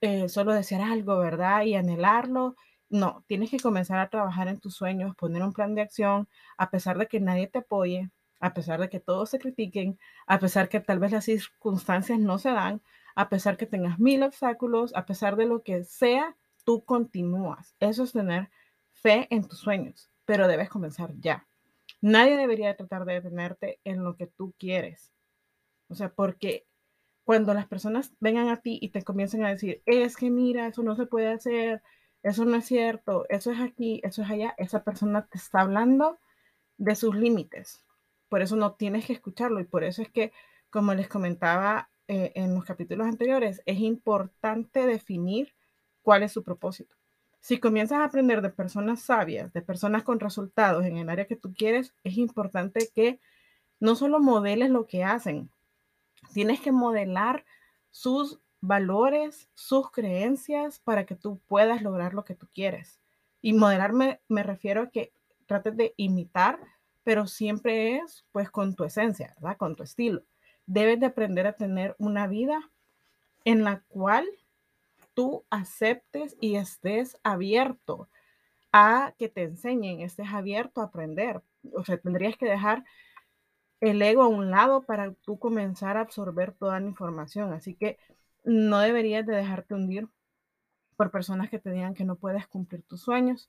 eh, 0.00 0.28
solo 0.28 0.52
desear 0.54 0.82
algo, 0.82 1.18
¿verdad? 1.18 1.64
Y 1.64 1.74
anhelarlo. 1.74 2.56
No, 2.90 3.24
tienes 3.26 3.50
que 3.50 3.58
comenzar 3.60 3.98
a 3.98 4.10
trabajar 4.10 4.48
en 4.48 4.60
tus 4.60 4.74
sueños, 4.76 5.16
poner 5.16 5.42
un 5.42 5.52
plan 5.52 5.74
de 5.74 5.82
acción, 5.82 6.28
a 6.56 6.70
pesar 6.70 6.98
de 6.98 7.08
que 7.08 7.20
nadie 7.20 7.48
te 7.48 7.58
apoye, 7.58 8.10
a 8.40 8.54
pesar 8.54 8.80
de 8.80 8.88
que 8.88 9.00
todos 9.00 9.30
se 9.30 9.38
critiquen, 9.38 9.98
a 10.26 10.38
pesar 10.38 10.68
que 10.68 10.80
tal 10.80 10.98
vez 10.98 11.12
las 11.12 11.24
circunstancias 11.24 12.18
no 12.18 12.38
se 12.38 12.50
dan, 12.50 12.80
a 13.14 13.28
pesar 13.28 13.56
que 13.56 13.66
tengas 13.66 13.98
mil 13.98 14.22
obstáculos, 14.22 14.94
a 14.94 15.06
pesar 15.06 15.36
de 15.36 15.46
lo 15.46 15.62
que 15.62 15.84
sea, 15.84 16.36
tú 16.64 16.84
continúas. 16.84 17.74
Eso 17.80 18.04
es 18.04 18.12
tener 18.12 18.50
fe 18.92 19.26
en 19.30 19.46
tus 19.46 19.58
sueños, 19.58 20.10
pero 20.24 20.46
debes 20.46 20.68
comenzar 20.68 21.12
ya. 21.18 21.46
Nadie 22.00 22.36
debería 22.36 22.76
tratar 22.76 23.04
de 23.04 23.14
detenerte 23.14 23.80
en 23.84 24.04
lo 24.04 24.16
que 24.16 24.26
tú 24.26 24.54
quieres. 24.58 25.12
O 25.88 25.94
sea, 25.94 26.10
porque 26.10 26.66
cuando 27.24 27.54
las 27.54 27.66
personas 27.66 28.14
vengan 28.20 28.48
a 28.48 28.58
ti 28.58 28.78
y 28.80 28.90
te 28.90 29.02
comiencen 29.02 29.44
a 29.44 29.50
decir, 29.50 29.82
es 29.84 30.16
que 30.16 30.30
mira, 30.30 30.68
eso 30.68 30.82
no 30.82 30.94
se 30.94 31.06
puede 31.06 31.28
hacer, 31.28 31.82
eso 32.22 32.44
no 32.44 32.56
es 32.56 32.66
cierto, 32.66 33.26
eso 33.28 33.50
es 33.50 33.60
aquí, 33.60 34.00
eso 34.04 34.22
es 34.22 34.30
allá, 34.30 34.54
esa 34.58 34.84
persona 34.84 35.26
te 35.26 35.38
está 35.38 35.60
hablando 35.60 36.18
de 36.76 36.94
sus 36.94 37.14
límites. 37.14 37.84
Por 38.28 38.42
eso 38.42 38.56
no 38.56 38.72
tienes 38.72 39.06
que 39.06 39.12
escucharlo 39.12 39.60
y 39.60 39.64
por 39.64 39.84
eso 39.84 40.02
es 40.02 40.10
que, 40.10 40.32
como 40.70 40.94
les 40.94 41.08
comentaba 41.08 41.90
eh, 42.08 42.32
en 42.34 42.54
los 42.54 42.64
capítulos 42.64 43.06
anteriores, 43.06 43.62
es 43.66 43.78
importante 43.80 44.86
definir 44.86 45.54
cuál 46.02 46.22
es 46.22 46.32
su 46.32 46.42
propósito. 46.42 46.96
Si 47.40 47.58
comienzas 47.60 47.98
a 47.98 48.04
aprender 48.04 48.42
de 48.42 48.50
personas 48.50 49.02
sabias, 49.02 49.52
de 49.52 49.62
personas 49.62 50.02
con 50.02 50.20
resultados 50.20 50.84
en 50.84 50.96
el 50.96 51.08
área 51.08 51.26
que 51.26 51.36
tú 51.36 51.54
quieres, 51.54 51.94
es 52.04 52.18
importante 52.18 52.90
que 52.94 53.20
no 53.80 53.94
solo 53.94 54.20
modeles 54.20 54.70
lo 54.70 54.86
que 54.86 55.04
hacen, 55.04 55.50
tienes 56.32 56.60
que 56.60 56.72
modelar 56.72 57.44
sus 57.90 58.40
valores, 58.60 59.48
sus 59.54 59.90
creencias 59.90 60.80
para 60.80 61.06
que 61.06 61.14
tú 61.14 61.40
puedas 61.46 61.82
lograr 61.82 62.14
lo 62.14 62.24
que 62.24 62.34
tú 62.34 62.48
quieres. 62.52 63.00
Y 63.40 63.52
modelarme 63.52 64.20
me 64.28 64.42
refiero 64.42 64.82
a 64.82 64.90
que 64.90 65.12
trates 65.46 65.76
de 65.76 65.94
imitar, 65.96 66.58
pero 67.08 67.26
siempre 67.26 67.96
es 67.96 68.26
pues 68.32 68.50
con 68.50 68.74
tu 68.74 68.84
esencia, 68.84 69.34
¿verdad? 69.40 69.56
Con 69.56 69.76
tu 69.76 69.82
estilo. 69.82 70.24
Debes 70.66 71.00
de 71.00 71.06
aprender 71.06 71.46
a 71.46 71.54
tener 71.54 71.96
una 71.96 72.26
vida 72.26 72.70
en 73.46 73.64
la 73.64 73.80
cual 73.88 74.26
tú 75.14 75.42
aceptes 75.48 76.36
y 76.38 76.56
estés 76.56 77.18
abierto 77.22 78.10
a 78.74 79.14
que 79.18 79.30
te 79.30 79.44
enseñen, 79.44 80.02
estés 80.02 80.28
abierto 80.34 80.82
a 80.82 80.84
aprender. 80.84 81.40
O 81.72 81.82
sea, 81.82 81.96
tendrías 81.96 82.36
que 82.36 82.44
dejar 82.44 82.84
el 83.80 84.02
ego 84.02 84.22
a 84.22 84.28
un 84.28 84.50
lado 84.50 84.82
para 84.82 85.14
tú 85.14 85.38
comenzar 85.38 85.96
a 85.96 86.02
absorber 86.02 86.52
toda 86.52 86.78
la 86.78 86.88
información. 86.88 87.54
Así 87.54 87.74
que 87.74 87.96
no 88.44 88.80
deberías 88.80 89.24
de 89.24 89.34
dejarte 89.34 89.72
hundir 89.72 90.08
por 90.94 91.10
personas 91.10 91.48
que 91.48 91.58
te 91.58 91.70
digan 91.70 91.94
que 91.94 92.04
no 92.04 92.16
puedes 92.16 92.46
cumplir 92.48 92.82
tus 92.82 93.00
sueños. 93.00 93.48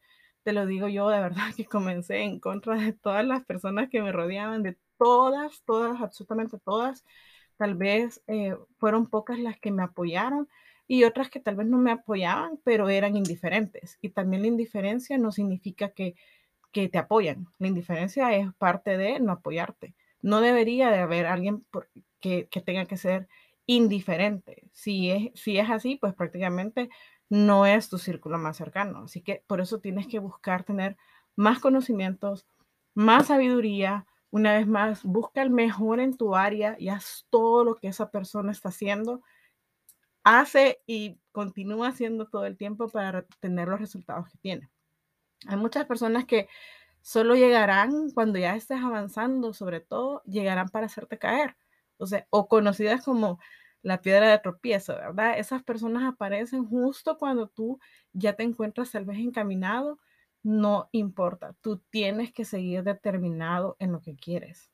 Te 0.50 0.54
lo 0.54 0.66
digo 0.66 0.88
yo, 0.88 1.10
de 1.10 1.20
verdad 1.20 1.54
que 1.56 1.66
comencé 1.66 2.24
en 2.24 2.40
contra 2.40 2.74
de 2.74 2.92
todas 2.92 3.24
las 3.24 3.46
personas 3.46 3.88
que 3.88 4.02
me 4.02 4.12
rodeaban, 4.12 4.64
de 4.64 4.78
todas, 4.98 5.62
todas, 5.64 6.02
absolutamente 6.02 6.58
todas. 6.58 7.06
Tal 7.58 7.76
vez 7.76 8.24
eh, 8.26 8.58
fueron 8.80 9.06
pocas 9.06 9.38
las 9.38 9.60
que 9.60 9.70
me 9.70 9.84
apoyaron 9.84 10.50
y 10.88 11.04
otras 11.04 11.30
que 11.30 11.40
tal 11.40 11.56
vez 11.56 11.68
no 11.68 11.78
me 11.78 11.92
apoyaban, 11.92 12.60
pero 12.64 12.90
eran 12.90 13.16
indiferentes. 13.16 14.00
Y 14.02 14.10
también 14.10 14.42
la 14.42 14.48
indiferencia 14.48 15.20
no 15.20 15.32
significa 15.32 15.90
que, 15.90 16.16
que 16.72 16.90
te 16.90 16.98
apoyan. 16.98 17.46
La 17.60 17.68
indiferencia 17.68 18.36
es 18.36 18.52
parte 18.56 18.98
de 18.98 19.20
no 19.20 19.34
apoyarte. 19.34 19.94
No 20.24 20.42
debería 20.42 20.90
de 20.90 20.98
haber 20.98 21.28
alguien 21.28 21.64
que, 22.20 22.48
que 22.48 22.62
tenga 22.62 22.86
que 22.86 22.98
ser 22.98 23.28
indiferente. 23.68 24.64
Si 24.74 25.12
es, 25.12 25.30
si 25.36 25.60
es 25.60 25.70
así, 25.70 25.98
pues 25.98 26.16
prácticamente 26.16 26.90
no 27.30 27.66
es 27.66 27.90
tu 27.90 27.98
círculo 27.98 28.38
más 28.38 28.58
cercano. 28.58 29.04
Así 29.04 29.22
que 29.22 29.44
por 29.48 29.62
eso 29.62 29.80
tienes 29.80 30.08
que 30.08 30.20
buscar 30.20 30.64
tener 30.64 30.98
más 31.36 31.60
conocimientos, 31.60 32.46
más 32.96 33.28
sabiduría. 33.28 34.06
Una 34.32 34.54
vez 34.54 34.68
más, 34.68 35.04
busca 35.04 35.42
el 35.42 35.50
mejor 35.50 36.00
en 36.00 36.18
tu 36.18 36.36
área 36.36 36.76
y 36.80 36.90
haz 36.90 37.26
todo 37.30 37.64
lo 37.64 37.76
que 37.76 37.88
esa 37.88 38.12
persona 38.12 38.52
está 38.52 38.70
haciendo. 38.70 39.22
Hace 40.24 40.82
y 40.86 41.20
continúa 41.32 41.90
haciendo 41.90 42.28
todo 42.28 42.46
el 42.46 42.58
tiempo 42.58 42.90
para 42.90 43.24
tener 43.40 43.68
los 43.68 43.80
resultados 43.80 44.30
que 44.30 44.38
tiene. 44.40 44.70
Hay 45.48 45.58
muchas 45.58 45.86
personas 45.86 46.26
que 46.26 46.50
solo 47.02 47.36
llegarán 47.36 48.12
cuando 48.12 48.40
ya 48.40 48.56
estés 48.56 48.82
avanzando, 48.82 49.54
sobre 49.54 49.80
todo, 49.80 50.22
llegarán 50.26 50.70
para 50.70 50.88
hacerte 50.88 51.18
caer. 51.18 51.56
O 51.98 52.06
sea, 52.08 52.28
o 52.30 52.48
conocidas 52.48 53.04
como 53.04 53.40
la 53.82 54.02
piedra 54.02 54.30
de 54.30 54.40
tropiezo, 54.40 54.96
¿verdad? 54.96 55.38
Esas 55.40 55.64
personas 55.64 56.04
aparecen 56.04 56.66
justo 56.66 57.18
cuando 57.18 57.48
tú 57.48 57.80
ya 58.14 58.34
te 58.34 58.44
encuentras 58.44 58.92
tal 58.92 59.06
vez 59.06 59.20
encaminado, 59.20 60.00
no 60.44 60.90
importa, 60.92 61.56
tú 61.62 61.82
tienes 61.90 62.34
que 62.34 62.46
seguir 62.46 62.84
determinado 62.84 63.76
en 63.80 63.92
lo 63.92 64.02
que 64.02 64.16
quieres. 64.16 64.72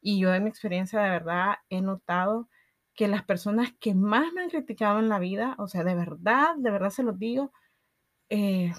Y 0.00 0.20
yo 0.20 0.34
en 0.34 0.44
mi 0.44 0.50
experiencia 0.50 1.00
de 1.00 1.10
verdad 1.10 1.56
he 1.68 1.80
notado 1.80 2.48
que 2.94 3.08
las 3.08 3.24
personas 3.24 3.72
que 3.80 3.94
más 3.94 4.32
me 4.32 4.42
han 4.42 4.50
criticado 4.50 4.98
en 4.98 5.08
la 5.08 5.18
vida, 5.18 5.54
o 5.58 5.68
sea, 5.68 5.84
de 5.84 5.94
verdad, 5.94 6.56
de 6.56 6.70
verdad 6.70 6.90
se 6.90 7.04
los 7.04 7.18
digo, 7.18 7.52
eh, 8.28 8.72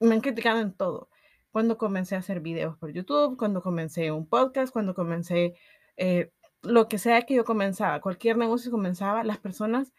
me 0.00 0.14
han 0.14 0.20
criticado 0.20 0.60
en 0.60 0.74
todo. 0.74 1.08
Cuando 1.50 1.78
comencé 1.78 2.16
a 2.16 2.18
hacer 2.20 2.40
videos 2.40 2.76
por 2.78 2.92
YouTube, 2.92 3.36
cuando 3.36 3.62
comencé 3.62 4.12
un 4.12 4.26
podcast, 4.28 4.72
cuando 4.72 4.94
comencé 4.94 5.56
eh, 5.96 6.32
lo 6.62 6.88
que 6.88 6.98
sea 6.98 7.22
que 7.22 7.34
yo 7.34 7.44
comenzaba, 7.44 8.00
cualquier 8.00 8.36
negocio 8.36 8.70
comenzaba, 8.70 9.24
las 9.24 9.38
personas 9.38 9.92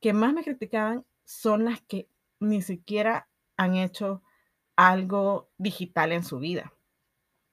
que 0.00 0.12
más 0.12 0.32
me 0.32 0.44
criticaban 0.44 1.04
son 1.24 1.64
las 1.64 1.80
que 1.82 2.08
ni 2.40 2.62
siquiera 2.62 3.28
han 3.56 3.76
hecho 3.76 4.22
algo 4.76 5.50
digital 5.58 6.12
en 6.12 6.24
su 6.24 6.38
vida. 6.38 6.72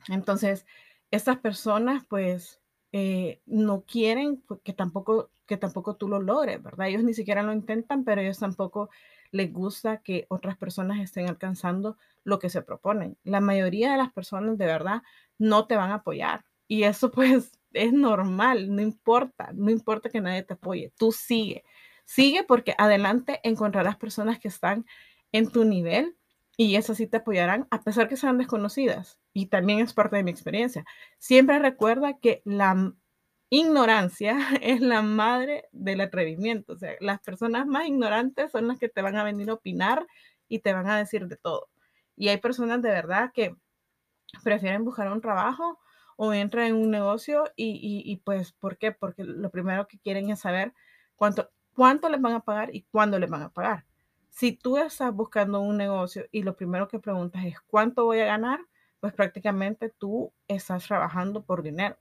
Entonces, 0.09 0.65
estas 1.11 1.37
personas 1.37 2.05
pues 2.07 2.61
eh, 2.91 3.41
no 3.45 3.83
quieren 3.85 4.43
que 4.63 4.73
tampoco, 4.73 5.31
que 5.45 5.57
tampoco 5.57 5.95
tú 5.95 6.07
lo 6.07 6.21
logres, 6.21 6.61
¿verdad? 6.61 6.87
Ellos 6.87 7.03
ni 7.03 7.13
siquiera 7.13 7.43
lo 7.43 7.53
intentan, 7.53 8.03
pero 8.03 8.21
ellos 8.21 8.39
tampoco 8.39 8.89
les 9.31 9.51
gusta 9.51 10.01
que 10.03 10.25
otras 10.29 10.57
personas 10.57 10.99
estén 10.99 11.27
alcanzando 11.27 11.97
lo 12.23 12.39
que 12.39 12.49
se 12.49 12.61
proponen. 12.61 13.17
La 13.23 13.41
mayoría 13.41 13.91
de 13.91 13.97
las 13.97 14.11
personas 14.13 14.57
de 14.57 14.65
verdad 14.65 15.01
no 15.39 15.65
te 15.65 15.75
van 15.75 15.91
a 15.91 15.95
apoyar. 15.95 16.45
Y 16.67 16.83
eso 16.83 17.11
pues 17.11 17.51
es 17.73 17.93
normal, 17.93 18.73
no 18.75 18.81
importa, 18.81 19.51
no 19.53 19.69
importa 19.71 20.09
que 20.09 20.21
nadie 20.21 20.43
te 20.43 20.53
apoye, 20.53 20.93
tú 20.97 21.11
sigue, 21.11 21.63
sigue 22.05 22.43
porque 22.43 22.75
adelante 22.77 23.39
encontrarás 23.43 23.97
personas 23.97 24.39
que 24.39 24.47
están 24.47 24.85
en 25.31 25.49
tu 25.51 25.65
nivel 25.65 26.15
y 26.57 26.75
esas 26.75 26.97
sí 26.97 27.07
te 27.07 27.17
apoyarán 27.17 27.67
a 27.71 27.81
pesar 27.81 28.07
que 28.07 28.17
sean 28.17 28.37
desconocidas. 28.37 29.19
Y 29.33 29.47
también 29.47 29.79
es 29.79 29.93
parte 29.93 30.17
de 30.17 30.23
mi 30.23 30.31
experiencia. 30.31 30.85
Siempre 31.17 31.57
recuerda 31.59 32.19
que 32.19 32.41
la 32.45 32.93
ignorancia 33.49 34.37
es 34.61 34.81
la 34.81 35.01
madre 35.01 35.65
del 35.71 36.01
atrevimiento. 36.01 36.73
O 36.73 36.77
sea, 36.77 36.93
las 36.99 37.19
personas 37.21 37.65
más 37.65 37.87
ignorantes 37.87 38.51
son 38.51 38.67
las 38.67 38.79
que 38.79 38.89
te 38.89 39.01
van 39.01 39.15
a 39.17 39.23
venir 39.23 39.49
a 39.49 39.53
opinar 39.53 40.05
y 40.47 40.59
te 40.59 40.73
van 40.73 40.89
a 40.89 40.97
decir 40.97 41.27
de 41.27 41.37
todo. 41.37 41.69
Y 42.15 42.29
hay 42.29 42.37
personas 42.37 42.81
de 42.81 42.89
verdad 42.89 43.31
que 43.33 43.55
prefieren 44.43 44.85
buscar 44.85 45.11
un 45.11 45.21
trabajo 45.21 45.79
o 46.25 46.31
entra 46.31 46.67
en 46.67 46.75
un 46.75 46.89
negocio 46.89 47.43
y, 47.57 48.21
pues, 48.23 48.53
¿por 48.53 48.77
qué? 48.77 48.93
Porque 48.93 49.25
lo 49.25 49.49
primero 49.49 49.89
que 49.89 49.99
quieren 49.99 50.29
es 50.29 50.39
saber 50.39 50.73
cuánto, 51.17 51.49
cuánto 51.75 52.07
les 52.07 52.21
van 52.21 52.31
a 52.31 52.39
pagar 52.39 52.73
y 52.73 52.83
cuándo 52.83 53.19
les 53.19 53.29
van 53.29 53.41
a 53.41 53.49
pagar. 53.49 53.83
Si 54.29 54.53
tú 54.53 54.77
estás 54.77 55.13
buscando 55.13 55.59
un 55.59 55.75
negocio 55.75 56.25
y 56.31 56.43
lo 56.43 56.55
primero 56.55 56.87
que 56.87 56.97
preguntas 56.97 57.43
es 57.43 57.59
cuánto 57.67 58.05
voy 58.05 58.21
a 58.21 58.25
ganar, 58.25 58.61
pues 59.01 59.11
prácticamente 59.11 59.89
tú 59.89 60.31
estás 60.47 60.87
trabajando 60.87 61.43
por 61.43 61.61
dinero. 61.61 61.97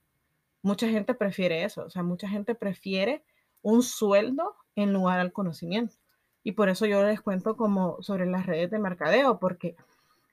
Mucha 0.63 0.87
gente 0.87 1.15
prefiere 1.15 1.65
eso, 1.65 1.85
o 1.87 1.91
sea, 1.91 2.05
mucha 2.05 2.29
gente 2.29 2.55
prefiere 2.55 3.25
un 3.61 3.83
sueldo 3.83 4.55
en 4.77 4.93
lugar 4.93 5.19
al 5.19 5.33
conocimiento. 5.33 5.97
Y 6.45 6.53
por 6.53 6.69
eso 6.69 6.87
yo 6.87 7.05
les 7.05 7.21
cuento 7.21 7.57
como 7.57 8.01
sobre 8.03 8.27
las 8.27 8.47
redes 8.47 8.71
de 8.71 8.79
mercadeo, 8.79 9.41
porque 9.41 9.75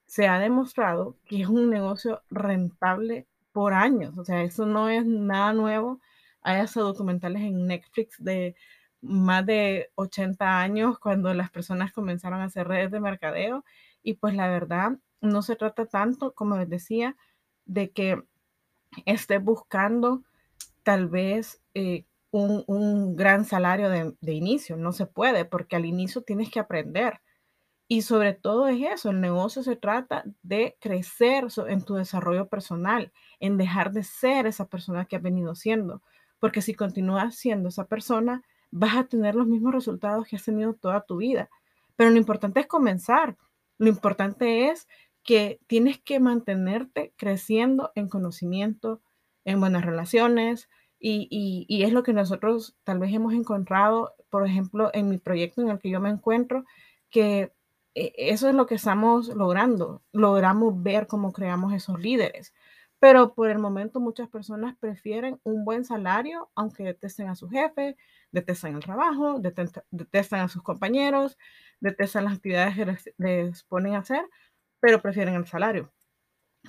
se 0.06 0.28
ha 0.28 0.38
demostrado 0.38 1.16
que 1.26 1.42
es 1.42 1.48
un 1.48 1.72
negocio 1.72 2.22
rentable 2.30 3.26
por 3.52 3.74
años. 3.74 4.18
O 4.18 4.24
sea, 4.26 4.44
eso 4.44 4.66
no 4.66 4.90
es 4.90 5.06
nada 5.06 5.54
nuevo. 5.54 6.00
Hay 6.42 6.60
hasta 6.60 6.82
documentales 6.82 7.42
en 7.44 7.68
Netflix 7.68 8.16
de 8.24 8.56
más 9.02 9.46
de 9.46 9.92
80 9.96 10.62
años 10.62 11.00
cuando 11.00 11.34
las 11.34 11.50
personas 11.52 11.92
comenzaron 11.94 12.42
a 12.42 12.46
hacer 12.46 12.68
redes 12.68 12.92
de 12.92 13.00
mercadeo. 13.00 13.66
Y 14.04 14.16
pues 14.16 14.36
la 14.36 14.48
verdad, 14.48 14.98
no 15.22 15.42
se 15.42 15.56
trata 15.56 15.86
tanto, 15.86 16.34
como 16.34 16.58
les 16.58 16.70
decía, 16.70 17.16
de 17.66 17.92
que 17.92 18.24
esté 19.06 19.38
buscando 19.40 20.24
tal 20.84 21.08
vez 21.08 21.62
eh, 21.74 22.06
un, 22.32 22.64
un, 22.68 23.16
gran 23.16 23.46
salario 23.46 23.90
de, 23.90 24.16
de 24.22 24.34
inicio. 24.34 24.78
No 24.78 24.92
se 24.94 25.06
puede 25.06 25.46
porque 25.46 25.76
al 25.76 25.86
inicio 25.86 26.22
tienes 26.22 26.50
que 26.50 26.60
aprender. 26.60 27.22
Y 27.92 28.04
sobre 28.04 28.36
todo 28.36 28.68
es 28.68 28.80
eso, 28.84 29.10
el 29.10 29.20
negocio 29.20 29.64
se 29.64 29.76
trata 29.76 30.24
de 30.44 30.78
crecer 30.80 31.48
en 31.68 31.84
tu 31.84 31.96
desarrollo 31.96 32.48
personal, 32.48 33.12
en 33.40 33.58
dejar 33.58 33.92
de 33.92 34.04
ser 34.04 34.46
esa 34.46 34.68
persona 34.68 35.06
que 35.06 35.16
has 35.16 35.24
venido 35.24 35.56
siendo, 35.56 36.04
porque 36.40 36.62
si 36.62 36.76
continúas 36.76 37.36
siendo 37.36 37.70
esa 37.70 37.88
persona, 37.88 38.44
vas 38.70 38.96
a 38.96 39.06
tener 39.06 39.34
los 39.34 39.48
mismos 39.48 39.74
resultados 39.74 40.28
que 40.28 40.36
has 40.36 40.46
tenido 40.46 40.76
toda 40.76 41.02
tu 41.02 41.18
vida. 41.18 41.50
Pero 41.96 42.12
lo 42.12 42.18
importante 42.18 42.60
es 42.60 42.68
comenzar, 42.68 43.38
lo 43.80 43.90
importante 43.90 44.70
es 44.70 44.88
que 45.24 45.60
tienes 45.66 45.98
que 45.98 46.20
mantenerte 46.20 47.12
creciendo 47.18 47.92
en 47.96 48.08
conocimiento, 48.08 49.02
en 49.46 49.60
buenas 49.60 49.84
relaciones, 49.84 50.70
y, 51.00 51.66
y 51.68 51.84
es 51.84 51.92
lo 51.92 52.04
que 52.04 52.14
nosotros 52.14 52.76
tal 52.84 53.00
vez 53.00 53.12
hemos 53.14 53.34
encontrado, 53.34 54.14
por 54.30 54.46
ejemplo, 54.46 54.92
en 54.94 55.10
mi 55.10 55.18
proyecto 55.18 55.62
en 55.62 55.70
el 55.70 55.80
que 55.80 55.90
yo 55.90 56.00
me 56.00 56.10
encuentro, 56.10 56.66
que 57.10 57.52
eso 57.96 58.50
es 58.50 58.56
lo 58.56 58.66
que 58.66 58.76
estamos 58.76 59.30
logrando. 59.30 60.04
Logramos 60.12 60.82
ver 60.82 61.08
cómo 61.08 61.34
creamos 61.34 61.74
esos 61.74 62.00
líderes. 62.00 62.54
Pero 63.00 63.34
por 63.34 63.50
el 63.50 63.60
momento 63.60 64.00
muchas 64.00 64.28
personas 64.28 64.76
prefieren 64.78 65.40
un 65.44 65.64
buen 65.64 65.86
salario, 65.86 66.50
aunque 66.56 66.84
detesten 66.84 67.30
a 67.30 67.36
su 67.36 67.50
jefe, 67.50 67.96
detestan 68.32 68.76
el 68.76 68.84
trabajo, 68.84 69.40
detestan 69.40 70.42
a 70.42 70.50
sus 70.50 70.64
compañeros, 70.64 71.38
detestan 71.80 72.26
las 72.26 72.34
actividades 72.34 72.76
que 72.76 72.86
les, 72.86 73.14
les, 73.18 73.64
ponen 73.64 73.96
a 73.96 74.00
hacer, 74.00 74.26
pero 74.82 75.02
prefieren 75.02 75.36
el 75.36 75.48
salario. 75.48 75.94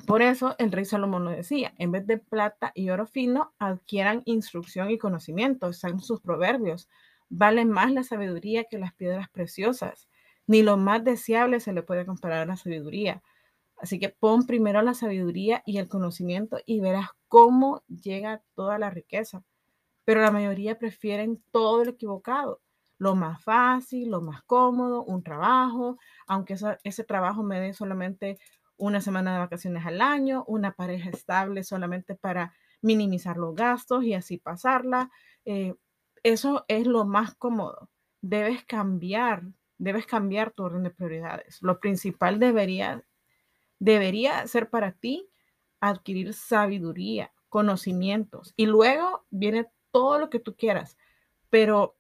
Por 0.06 0.22
eso 0.22 0.54
el 0.58 0.70
rey 0.70 0.84
Salomón 0.84 1.24
lo 1.24 1.30
decía, 1.32 1.74
en 1.78 1.90
vez 1.90 2.06
de 2.06 2.18
plata 2.18 2.70
y 2.76 2.90
oro 2.90 3.06
fino, 3.06 3.52
adquieran 3.58 4.22
instrucción 4.24 4.90
y 4.90 4.98
conocimiento, 4.98 5.68
están 5.68 5.98
sus 6.00 6.20
proverbios. 6.20 6.88
Vale 7.28 7.64
más 7.64 7.90
la 7.92 8.04
sabiduría 8.04 8.64
que 8.64 8.78
las 8.78 8.94
piedras 8.94 9.28
preciosas 9.30 10.08
ni 10.50 10.64
lo 10.64 10.76
más 10.76 11.04
deseable 11.04 11.60
se 11.60 11.72
le 11.72 11.84
puede 11.84 12.04
comparar 12.04 12.40
a 12.40 12.44
la 12.44 12.56
sabiduría. 12.56 13.22
Así 13.76 14.00
que 14.00 14.08
pon 14.08 14.48
primero 14.48 14.82
la 14.82 14.94
sabiduría 14.94 15.62
y 15.64 15.78
el 15.78 15.88
conocimiento 15.88 16.58
y 16.66 16.80
verás 16.80 17.10
cómo 17.28 17.84
llega 17.86 18.42
toda 18.56 18.76
la 18.76 18.90
riqueza. 18.90 19.44
Pero 20.04 20.22
la 20.22 20.32
mayoría 20.32 20.76
prefieren 20.76 21.40
todo 21.52 21.84
lo 21.84 21.92
equivocado, 21.92 22.60
lo 22.98 23.14
más 23.14 23.40
fácil, 23.44 24.10
lo 24.10 24.22
más 24.22 24.42
cómodo, 24.42 25.04
un 25.04 25.22
trabajo, 25.22 25.98
aunque 26.26 26.56
ese 26.82 27.04
trabajo 27.04 27.44
me 27.44 27.60
dé 27.60 27.72
solamente 27.72 28.36
una 28.76 29.00
semana 29.00 29.34
de 29.34 29.38
vacaciones 29.38 29.86
al 29.86 30.00
año, 30.00 30.42
una 30.48 30.72
pareja 30.72 31.10
estable 31.10 31.62
solamente 31.62 32.16
para 32.16 32.52
minimizar 32.82 33.36
los 33.36 33.54
gastos 33.54 34.02
y 34.02 34.14
así 34.14 34.38
pasarla. 34.38 35.12
Eh, 35.44 35.76
eso 36.24 36.64
es 36.66 36.88
lo 36.88 37.04
más 37.04 37.36
cómodo. 37.36 37.88
Debes 38.20 38.64
cambiar, 38.64 39.44
debes 39.80 40.06
cambiar 40.06 40.52
tu 40.52 40.62
orden 40.64 40.82
de 40.82 40.90
prioridades. 40.90 41.60
Lo 41.62 41.80
principal 41.80 42.38
debería 42.38 43.04
debería 43.78 44.46
ser 44.46 44.68
para 44.68 44.92
ti 44.92 45.28
adquirir 45.80 46.34
sabiduría, 46.34 47.32
conocimientos 47.48 48.52
y 48.56 48.66
luego 48.66 49.24
viene 49.30 49.66
todo 49.90 50.18
lo 50.18 50.30
que 50.30 50.38
tú 50.38 50.54
quieras. 50.54 50.98
Pero 51.48 51.96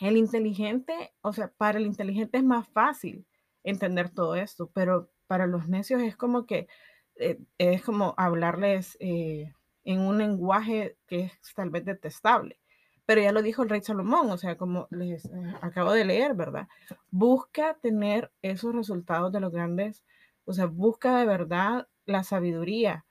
el 0.00 0.16
inteligente, 0.16 1.14
o 1.22 1.32
sea, 1.32 1.48
para 1.48 1.78
el 1.78 1.86
inteligente 1.86 2.38
es 2.38 2.44
más 2.44 2.68
fácil 2.68 3.26
entender 3.64 4.10
todo 4.10 4.36
esto, 4.36 4.70
pero 4.74 5.10
para 5.26 5.46
los 5.46 5.68
necios 5.68 6.02
es 6.02 6.16
como 6.16 6.46
que 6.46 6.68
eh, 7.16 7.38
es 7.58 7.82
como 7.82 8.14
hablarles 8.18 8.96
eh, 9.00 9.52
en 9.84 10.00
un 10.00 10.18
lenguaje 10.18 10.98
que 11.06 11.20
es 11.20 11.54
tal 11.54 11.70
vez 11.70 11.84
detestable. 11.86 12.60
Pero 13.06 13.20
ya 13.20 13.32
lo 13.32 13.42
dijo 13.42 13.62
el 13.62 13.68
rey 13.68 13.82
Salomón, 13.82 14.30
o 14.30 14.38
sea, 14.38 14.56
como 14.56 14.86
les 14.90 15.24
eh, 15.26 15.54
acabo 15.60 15.92
de 15.92 16.04
leer, 16.04 16.34
¿verdad? 16.34 16.68
Busca 17.10 17.74
tener 17.82 18.30
esos 18.42 18.74
resultados 18.74 19.32
de 19.32 19.40
los 19.40 19.52
grandes 19.52 20.02
o 20.44 20.52
sea, 20.52 20.66
busca 20.66 21.18
de 21.18 21.26
verdad 21.26 21.88
la 22.04 22.24
sabiduría 22.24 23.04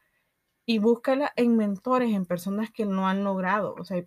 y 0.66 0.80
búscala 0.80 1.32
en 1.36 1.58
mentores, 1.58 2.14
en 2.14 2.26
personas 2.26 2.72
que 2.72 2.86
no 2.86 3.08
han 3.08 3.24
logrado. 3.24 3.76
O 3.80 3.86
sea, 3.86 4.04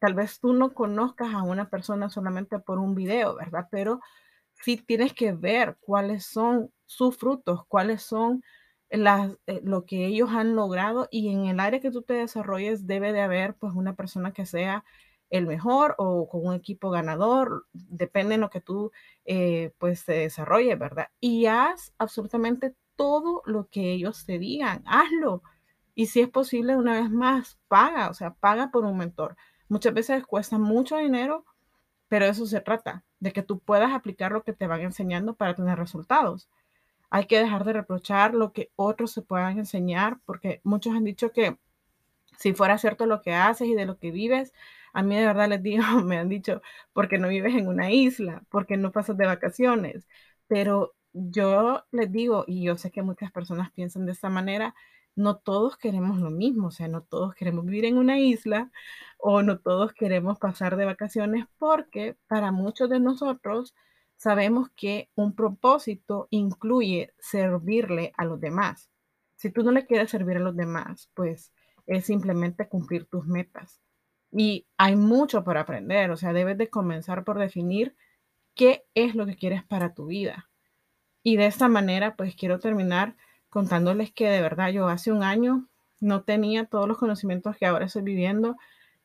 tal 0.00 0.14
vez 0.14 0.40
tú 0.40 0.52
no 0.52 0.74
conozcas 0.74 1.34
a 1.34 1.42
una 1.42 1.68
persona 1.68 2.10
solamente 2.10 2.58
por 2.58 2.78
un 2.78 2.94
video, 2.94 3.36
¿verdad? 3.36 3.68
Pero 3.70 4.00
sí 4.54 4.76
tienes 4.78 5.12
que 5.14 5.32
ver 5.32 5.76
cuáles 5.80 6.26
son 6.26 6.72
sus 6.86 7.16
frutos, 7.16 7.62
cuáles 7.68 8.02
son 8.02 8.42
las, 8.90 9.32
eh, 9.46 9.60
lo 9.64 9.84
que 9.84 10.06
ellos 10.06 10.30
han 10.30 10.56
logrado 10.56 11.08
y 11.10 11.28
en 11.32 11.46
el 11.46 11.60
área 11.60 11.80
que 11.80 11.90
tú 11.90 12.02
te 12.02 12.14
desarrolles 12.14 12.86
debe 12.86 13.12
de 13.12 13.20
haber 13.20 13.54
pues 13.54 13.74
una 13.74 13.94
persona 13.94 14.32
que 14.32 14.46
sea 14.46 14.84
el 15.30 15.46
mejor 15.46 15.94
o 15.98 16.28
con 16.28 16.46
un 16.46 16.54
equipo 16.54 16.90
ganador, 16.90 17.66
depende 17.72 18.34
de 18.34 18.40
lo 18.40 18.50
que 18.50 18.60
tú 18.60 18.92
eh, 19.24 19.72
pues 19.78 20.04
te 20.04 20.14
desarrolles, 20.14 20.78
¿verdad? 20.78 21.08
Y 21.20 21.46
haz 21.46 21.92
absolutamente 21.98 22.74
todo 22.96 23.42
lo 23.46 23.68
que 23.68 23.92
ellos 23.92 24.24
te 24.26 24.38
digan, 24.38 24.82
hazlo. 24.86 25.42
Y 25.94 26.06
si 26.06 26.20
es 26.20 26.28
posible, 26.28 26.76
una 26.76 27.00
vez 27.00 27.10
más, 27.10 27.58
paga, 27.68 28.08
o 28.10 28.14
sea, 28.14 28.34
paga 28.34 28.70
por 28.70 28.84
un 28.84 28.98
mentor. 28.98 29.36
Muchas 29.68 29.94
veces 29.94 30.26
cuesta 30.26 30.58
mucho 30.58 30.96
dinero, 30.96 31.44
pero 32.08 32.26
eso 32.26 32.46
se 32.46 32.60
trata, 32.60 33.04
de 33.20 33.32
que 33.32 33.42
tú 33.42 33.60
puedas 33.60 33.92
aplicar 33.92 34.32
lo 34.32 34.42
que 34.42 34.52
te 34.52 34.66
van 34.66 34.80
enseñando 34.80 35.34
para 35.36 35.54
tener 35.54 35.78
resultados. 35.78 36.48
Hay 37.10 37.26
que 37.26 37.38
dejar 37.38 37.64
de 37.64 37.72
reprochar 37.72 38.34
lo 38.34 38.52
que 38.52 38.70
otros 38.76 39.12
se 39.12 39.22
puedan 39.22 39.58
enseñar, 39.58 40.18
porque 40.26 40.60
muchos 40.64 40.94
han 40.94 41.04
dicho 41.04 41.32
que 41.32 41.58
si 42.38 42.54
fuera 42.54 42.78
cierto 42.78 43.06
lo 43.06 43.22
que 43.22 43.34
haces 43.34 43.68
y 43.68 43.74
de 43.74 43.86
lo 43.86 43.98
que 43.98 44.10
vives, 44.10 44.52
a 44.92 45.02
mí 45.02 45.16
de 45.16 45.26
verdad 45.26 45.48
les 45.48 45.62
digo, 45.62 45.82
me 46.04 46.18
han 46.18 46.28
dicho, 46.28 46.62
porque 46.92 47.18
no 47.18 47.28
vives 47.28 47.54
en 47.54 47.68
una 47.68 47.90
isla, 47.92 48.44
porque 48.50 48.76
no 48.76 48.92
pasas 48.92 49.16
de 49.16 49.26
vacaciones. 49.26 50.08
Pero 50.48 50.94
yo 51.12 51.84
les 51.90 52.10
digo, 52.12 52.44
y 52.46 52.62
yo 52.64 52.76
sé 52.76 52.90
que 52.90 53.02
muchas 53.02 53.32
personas 53.32 53.72
piensan 53.72 54.06
de 54.06 54.12
esta 54.12 54.28
manera, 54.30 54.74
no 55.16 55.36
todos 55.36 55.76
queremos 55.76 56.18
lo 56.18 56.30
mismo, 56.30 56.68
o 56.68 56.70
sea, 56.70 56.88
no 56.88 57.02
todos 57.02 57.34
queremos 57.34 57.64
vivir 57.66 57.84
en 57.86 57.98
una 57.98 58.18
isla 58.20 58.70
o 59.18 59.42
no 59.42 59.58
todos 59.58 59.92
queremos 59.92 60.38
pasar 60.38 60.76
de 60.76 60.84
vacaciones 60.84 61.46
porque 61.58 62.16
para 62.28 62.52
muchos 62.52 62.88
de 62.88 63.00
nosotros 63.00 63.74
sabemos 64.18 64.68
que 64.76 65.08
un 65.14 65.34
propósito 65.34 66.26
incluye 66.30 67.14
servirle 67.18 68.12
a 68.18 68.24
los 68.24 68.40
demás. 68.40 68.90
Si 69.36 69.50
tú 69.50 69.62
no 69.62 69.70
le 69.70 69.86
quieres 69.86 70.10
servir 70.10 70.36
a 70.36 70.40
los 70.40 70.56
demás, 70.56 71.08
pues 71.14 71.52
es 71.86 72.04
simplemente 72.04 72.68
cumplir 72.68 73.06
tus 73.06 73.26
metas. 73.26 73.80
Y 74.30 74.66
hay 74.76 74.96
mucho 74.96 75.44
por 75.44 75.56
aprender, 75.56 76.10
o 76.10 76.16
sea, 76.16 76.32
debes 76.32 76.58
de 76.58 76.68
comenzar 76.68 77.24
por 77.24 77.38
definir 77.38 77.96
qué 78.54 78.84
es 78.94 79.14
lo 79.14 79.24
que 79.24 79.36
quieres 79.36 79.64
para 79.64 79.94
tu 79.94 80.06
vida. 80.06 80.50
Y 81.22 81.36
de 81.36 81.46
esta 81.46 81.68
manera, 81.68 82.16
pues 82.16 82.34
quiero 82.34 82.58
terminar 82.58 83.16
contándoles 83.48 84.12
que 84.12 84.28
de 84.28 84.42
verdad 84.42 84.70
yo 84.70 84.88
hace 84.88 85.12
un 85.12 85.22
año 85.22 85.68
no 86.00 86.22
tenía 86.22 86.66
todos 86.66 86.88
los 86.88 86.98
conocimientos 86.98 87.56
que 87.56 87.66
ahora 87.66 87.86
estoy 87.86 88.02
viviendo 88.02 88.56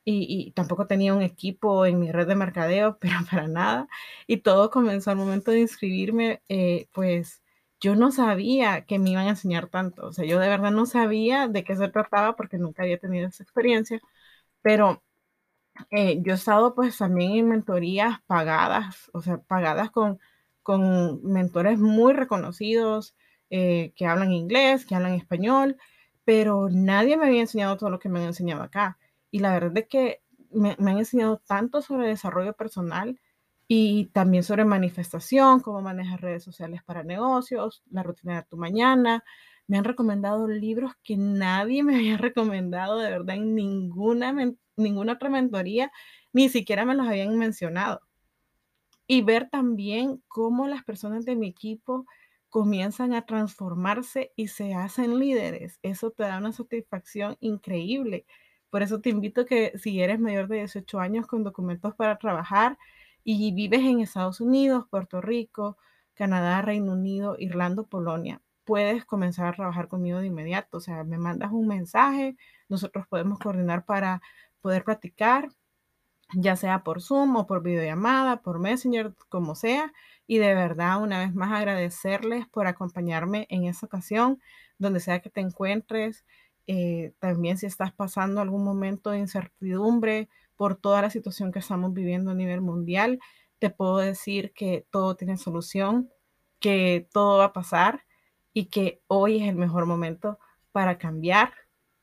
y, 0.04 0.52
tampoco 0.52 0.86
tenía 0.86 1.14
un 1.14 1.22
equipo 1.22 1.86
en 1.86 2.00
mi 2.00 2.12
red 2.12 2.26
de 2.28 2.34
mercadeo, 2.34 2.98
pero 3.00 3.16
para 3.30 3.48
nada. 3.48 3.88
Y 4.26 4.38
todo 4.38 4.70
comenzó 4.70 5.10
al 5.10 5.16
momento 5.16 5.50
de 5.50 5.60
inscribirme, 5.60 6.42
eh, 6.48 6.88
pues 6.92 7.42
yo 7.80 7.96
no 7.96 8.12
sabía 8.12 8.84
que 8.86 8.98
me 8.98 9.10
iban 9.10 9.26
a 9.26 9.30
enseñar 9.30 9.68
tanto. 9.68 10.06
O 10.06 10.12
sea, 10.12 10.24
yo 10.24 10.38
de 10.38 10.48
verdad 10.48 10.70
no 10.72 10.86
sabía 10.86 11.48
de 11.48 11.64
qué 11.64 11.76
se 11.76 11.88
trataba 11.88 12.36
porque 12.36 12.58
nunca 12.58 12.82
había 12.82 12.98
tenido 12.98 13.28
esa 13.28 13.42
experiencia, 13.42 14.00
pero 14.62 15.02
eh, 15.90 16.20
yo 16.22 16.32
he 16.32 16.36
estado 16.36 16.74
pues 16.74 16.98
también 16.98 17.32
en 17.32 17.48
mentorías 17.48 18.20
pagadas, 18.26 19.10
o 19.12 19.22
sea, 19.22 19.38
pagadas 19.38 19.90
con, 19.90 20.20
con 20.62 21.22
mentores 21.24 21.78
muy 21.78 22.12
reconocidos 22.12 23.14
eh, 23.50 23.92
que 23.96 24.06
hablan 24.06 24.32
inglés, 24.32 24.86
que 24.86 24.94
hablan 24.94 25.14
español, 25.14 25.76
pero 26.24 26.68
nadie 26.70 27.16
me 27.16 27.26
había 27.26 27.40
enseñado 27.42 27.76
todo 27.76 27.90
lo 27.90 27.98
que 27.98 28.08
me 28.08 28.20
han 28.20 28.26
enseñado 28.26 28.62
acá. 28.62 28.98
Y 29.34 29.40
la 29.40 29.52
verdad 29.52 29.76
es 29.78 29.88
que 29.88 30.22
me, 30.52 30.76
han 30.78 30.98
enseñado 30.98 31.38
tanto 31.38 31.82
sobre 31.82 32.06
desarrollo 32.06 32.52
personal 32.52 33.20
y 33.66 34.04
también 34.12 34.44
sobre 34.44 34.64
manifestación, 34.64 35.58
cómo 35.58 35.82
manejar 35.82 36.22
redes 36.22 36.44
sociales 36.44 36.84
para 36.84 37.02
negocios, 37.02 37.82
la 37.90 38.04
rutina 38.04 38.36
de 38.36 38.46
tu 38.46 38.56
mañana. 38.56 39.24
Me 39.66 39.76
han 39.76 39.82
recomendado 39.82 40.46
libros 40.46 40.92
que 41.02 41.16
nadie 41.16 41.82
me 41.82 41.96
había 41.96 42.16
recomendado 42.16 43.00
de 43.00 43.10
verdad 43.10 43.34
en 43.34 43.56
ninguna 43.56 44.32
ninguna 44.76 45.14
otra 45.14 45.30
mentoría, 45.30 45.90
ni 46.32 46.48
siquiera 46.48 46.84
me 46.84 46.94
los 46.94 47.08
habían 47.08 47.36
mencionado. 47.36 48.02
Y 49.08 49.22
ver 49.22 49.50
también 49.50 50.22
cómo 50.28 50.68
las 50.68 50.84
personas 50.84 51.24
de 51.24 51.34
mi 51.34 51.48
equipo 51.48 52.06
comienzan 52.50 53.14
a 53.14 53.26
transformarse 53.26 54.30
y 54.36 54.46
se 54.46 54.74
hacen 54.74 55.18
líderes. 55.18 55.80
Eso 55.82 56.12
te 56.12 56.22
da 56.22 56.38
una 56.38 56.52
satisfacción 56.52 57.36
increíble. 57.40 58.26
Por 58.74 58.82
eso 58.82 59.00
te 59.00 59.08
invito 59.08 59.46
que 59.46 59.70
si 59.78 60.00
eres 60.00 60.18
mayor 60.18 60.48
de 60.48 60.56
18 60.56 60.98
años 60.98 61.28
con 61.28 61.44
documentos 61.44 61.94
para 61.94 62.18
trabajar 62.18 62.76
y 63.22 63.52
vives 63.52 63.82
en 63.82 64.00
Estados 64.00 64.40
Unidos, 64.40 64.86
Puerto 64.90 65.20
Rico, 65.20 65.78
Canadá, 66.14 66.60
Reino 66.60 66.94
Unido, 66.94 67.36
Irlanda, 67.38 67.84
Polonia, 67.84 68.42
puedes 68.64 69.04
comenzar 69.04 69.46
a 69.46 69.52
trabajar 69.52 69.86
conmigo 69.86 70.18
de 70.18 70.26
inmediato. 70.26 70.78
O 70.78 70.80
sea, 70.80 71.04
me 71.04 71.18
mandas 71.18 71.52
un 71.52 71.68
mensaje, 71.68 72.36
nosotros 72.68 73.06
podemos 73.06 73.38
coordinar 73.38 73.84
para 73.84 74.20
poder 74.60 74.82
practicar, 74.82 75.50
ya 76.32 76.56
sea 76.56 76.82
por 76.82 77.00
Zoom 77.00 77.36
o 77.36 77.46
por 77.46 77.62
videollamada, 77.62 78.42
por 78.42 78.58
Messenger, 78.58 79.14
como 79.28 79.54
sea. 79.54 79.92
Y 80.26 80.38
de 80.38 80.52
verdad, 80.52 81.00
una 81.00 81.20
vez 81.20 81.32
más, 81.32 81.52
agradecerles 81.52 82.48
por 82.48 82.66
acompañarme 82.66 83.46
en 83.50 83.66
esta 83.66 83.86
ocasión, 83.86 84.40
donde 84.78 84.98
sea 84.98 85.20
que 85.20 85.30
te 85.30 85.40
encuentres. 85.42 86.24
Eh, 86.66 87.12
también 87.18 87.58
si 87.58 87.66
estás 87.66 87.92
pasando 87.92 88.40
algún 88.40 88.64
momento 88.64 89.10
de 89.10 89.18
incertidumbre 89.18 90.28
por 90.56 90.76
toda 90.76 91.02
la 91.02 91.10
situación 91.10 91.52
que 91.52 91.58
estamos 91.58 91.92
viviendo 91.92 92.30
a 92.30 92.34
nivel 92.34 92.60
mundial, 92.60 93.20
te 93.58 93.70
puedo 93.70 93.98
decir 93.98 94.52
que 94.52 94.86
todo 94.90 95.16
tiene 95.16 95.36
solución, 95.36 96.10
que 96.60 97.08
todo 97.12 97.38
va 97.38 97.46
a 97.46 97.52
pasar 97.52 98.04
y 98.52 98.66
que 98.66 99.02
hoy 99.08 99.42
es 99.42 99.48
el 99.48 99.56
mejor 99.56 99.86
momento 99.86 100.38
para 100.72 100.98
cambiar 100.98 101.52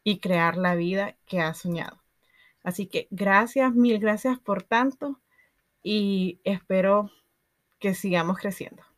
y 0.04 0.20
crear 0.20 0.58
la 0.58 0.76
vida 0.76 1.18
que 1.26 1.42
has 1.42 1.60
soñado. 1.60 2.02
Así 2.64 2.88
que 2.88 3.08
gracias, 3.12 3.74
mil 3.74 4.00
gracias 4.00 4.40
por 4.40 4.64
tanto 4.64 5.20
y 5.84 6.40
espero 6.44 7.12
que 7.80 7.96
sigamos 7.96 8.38
creciendo. 8.38 8.91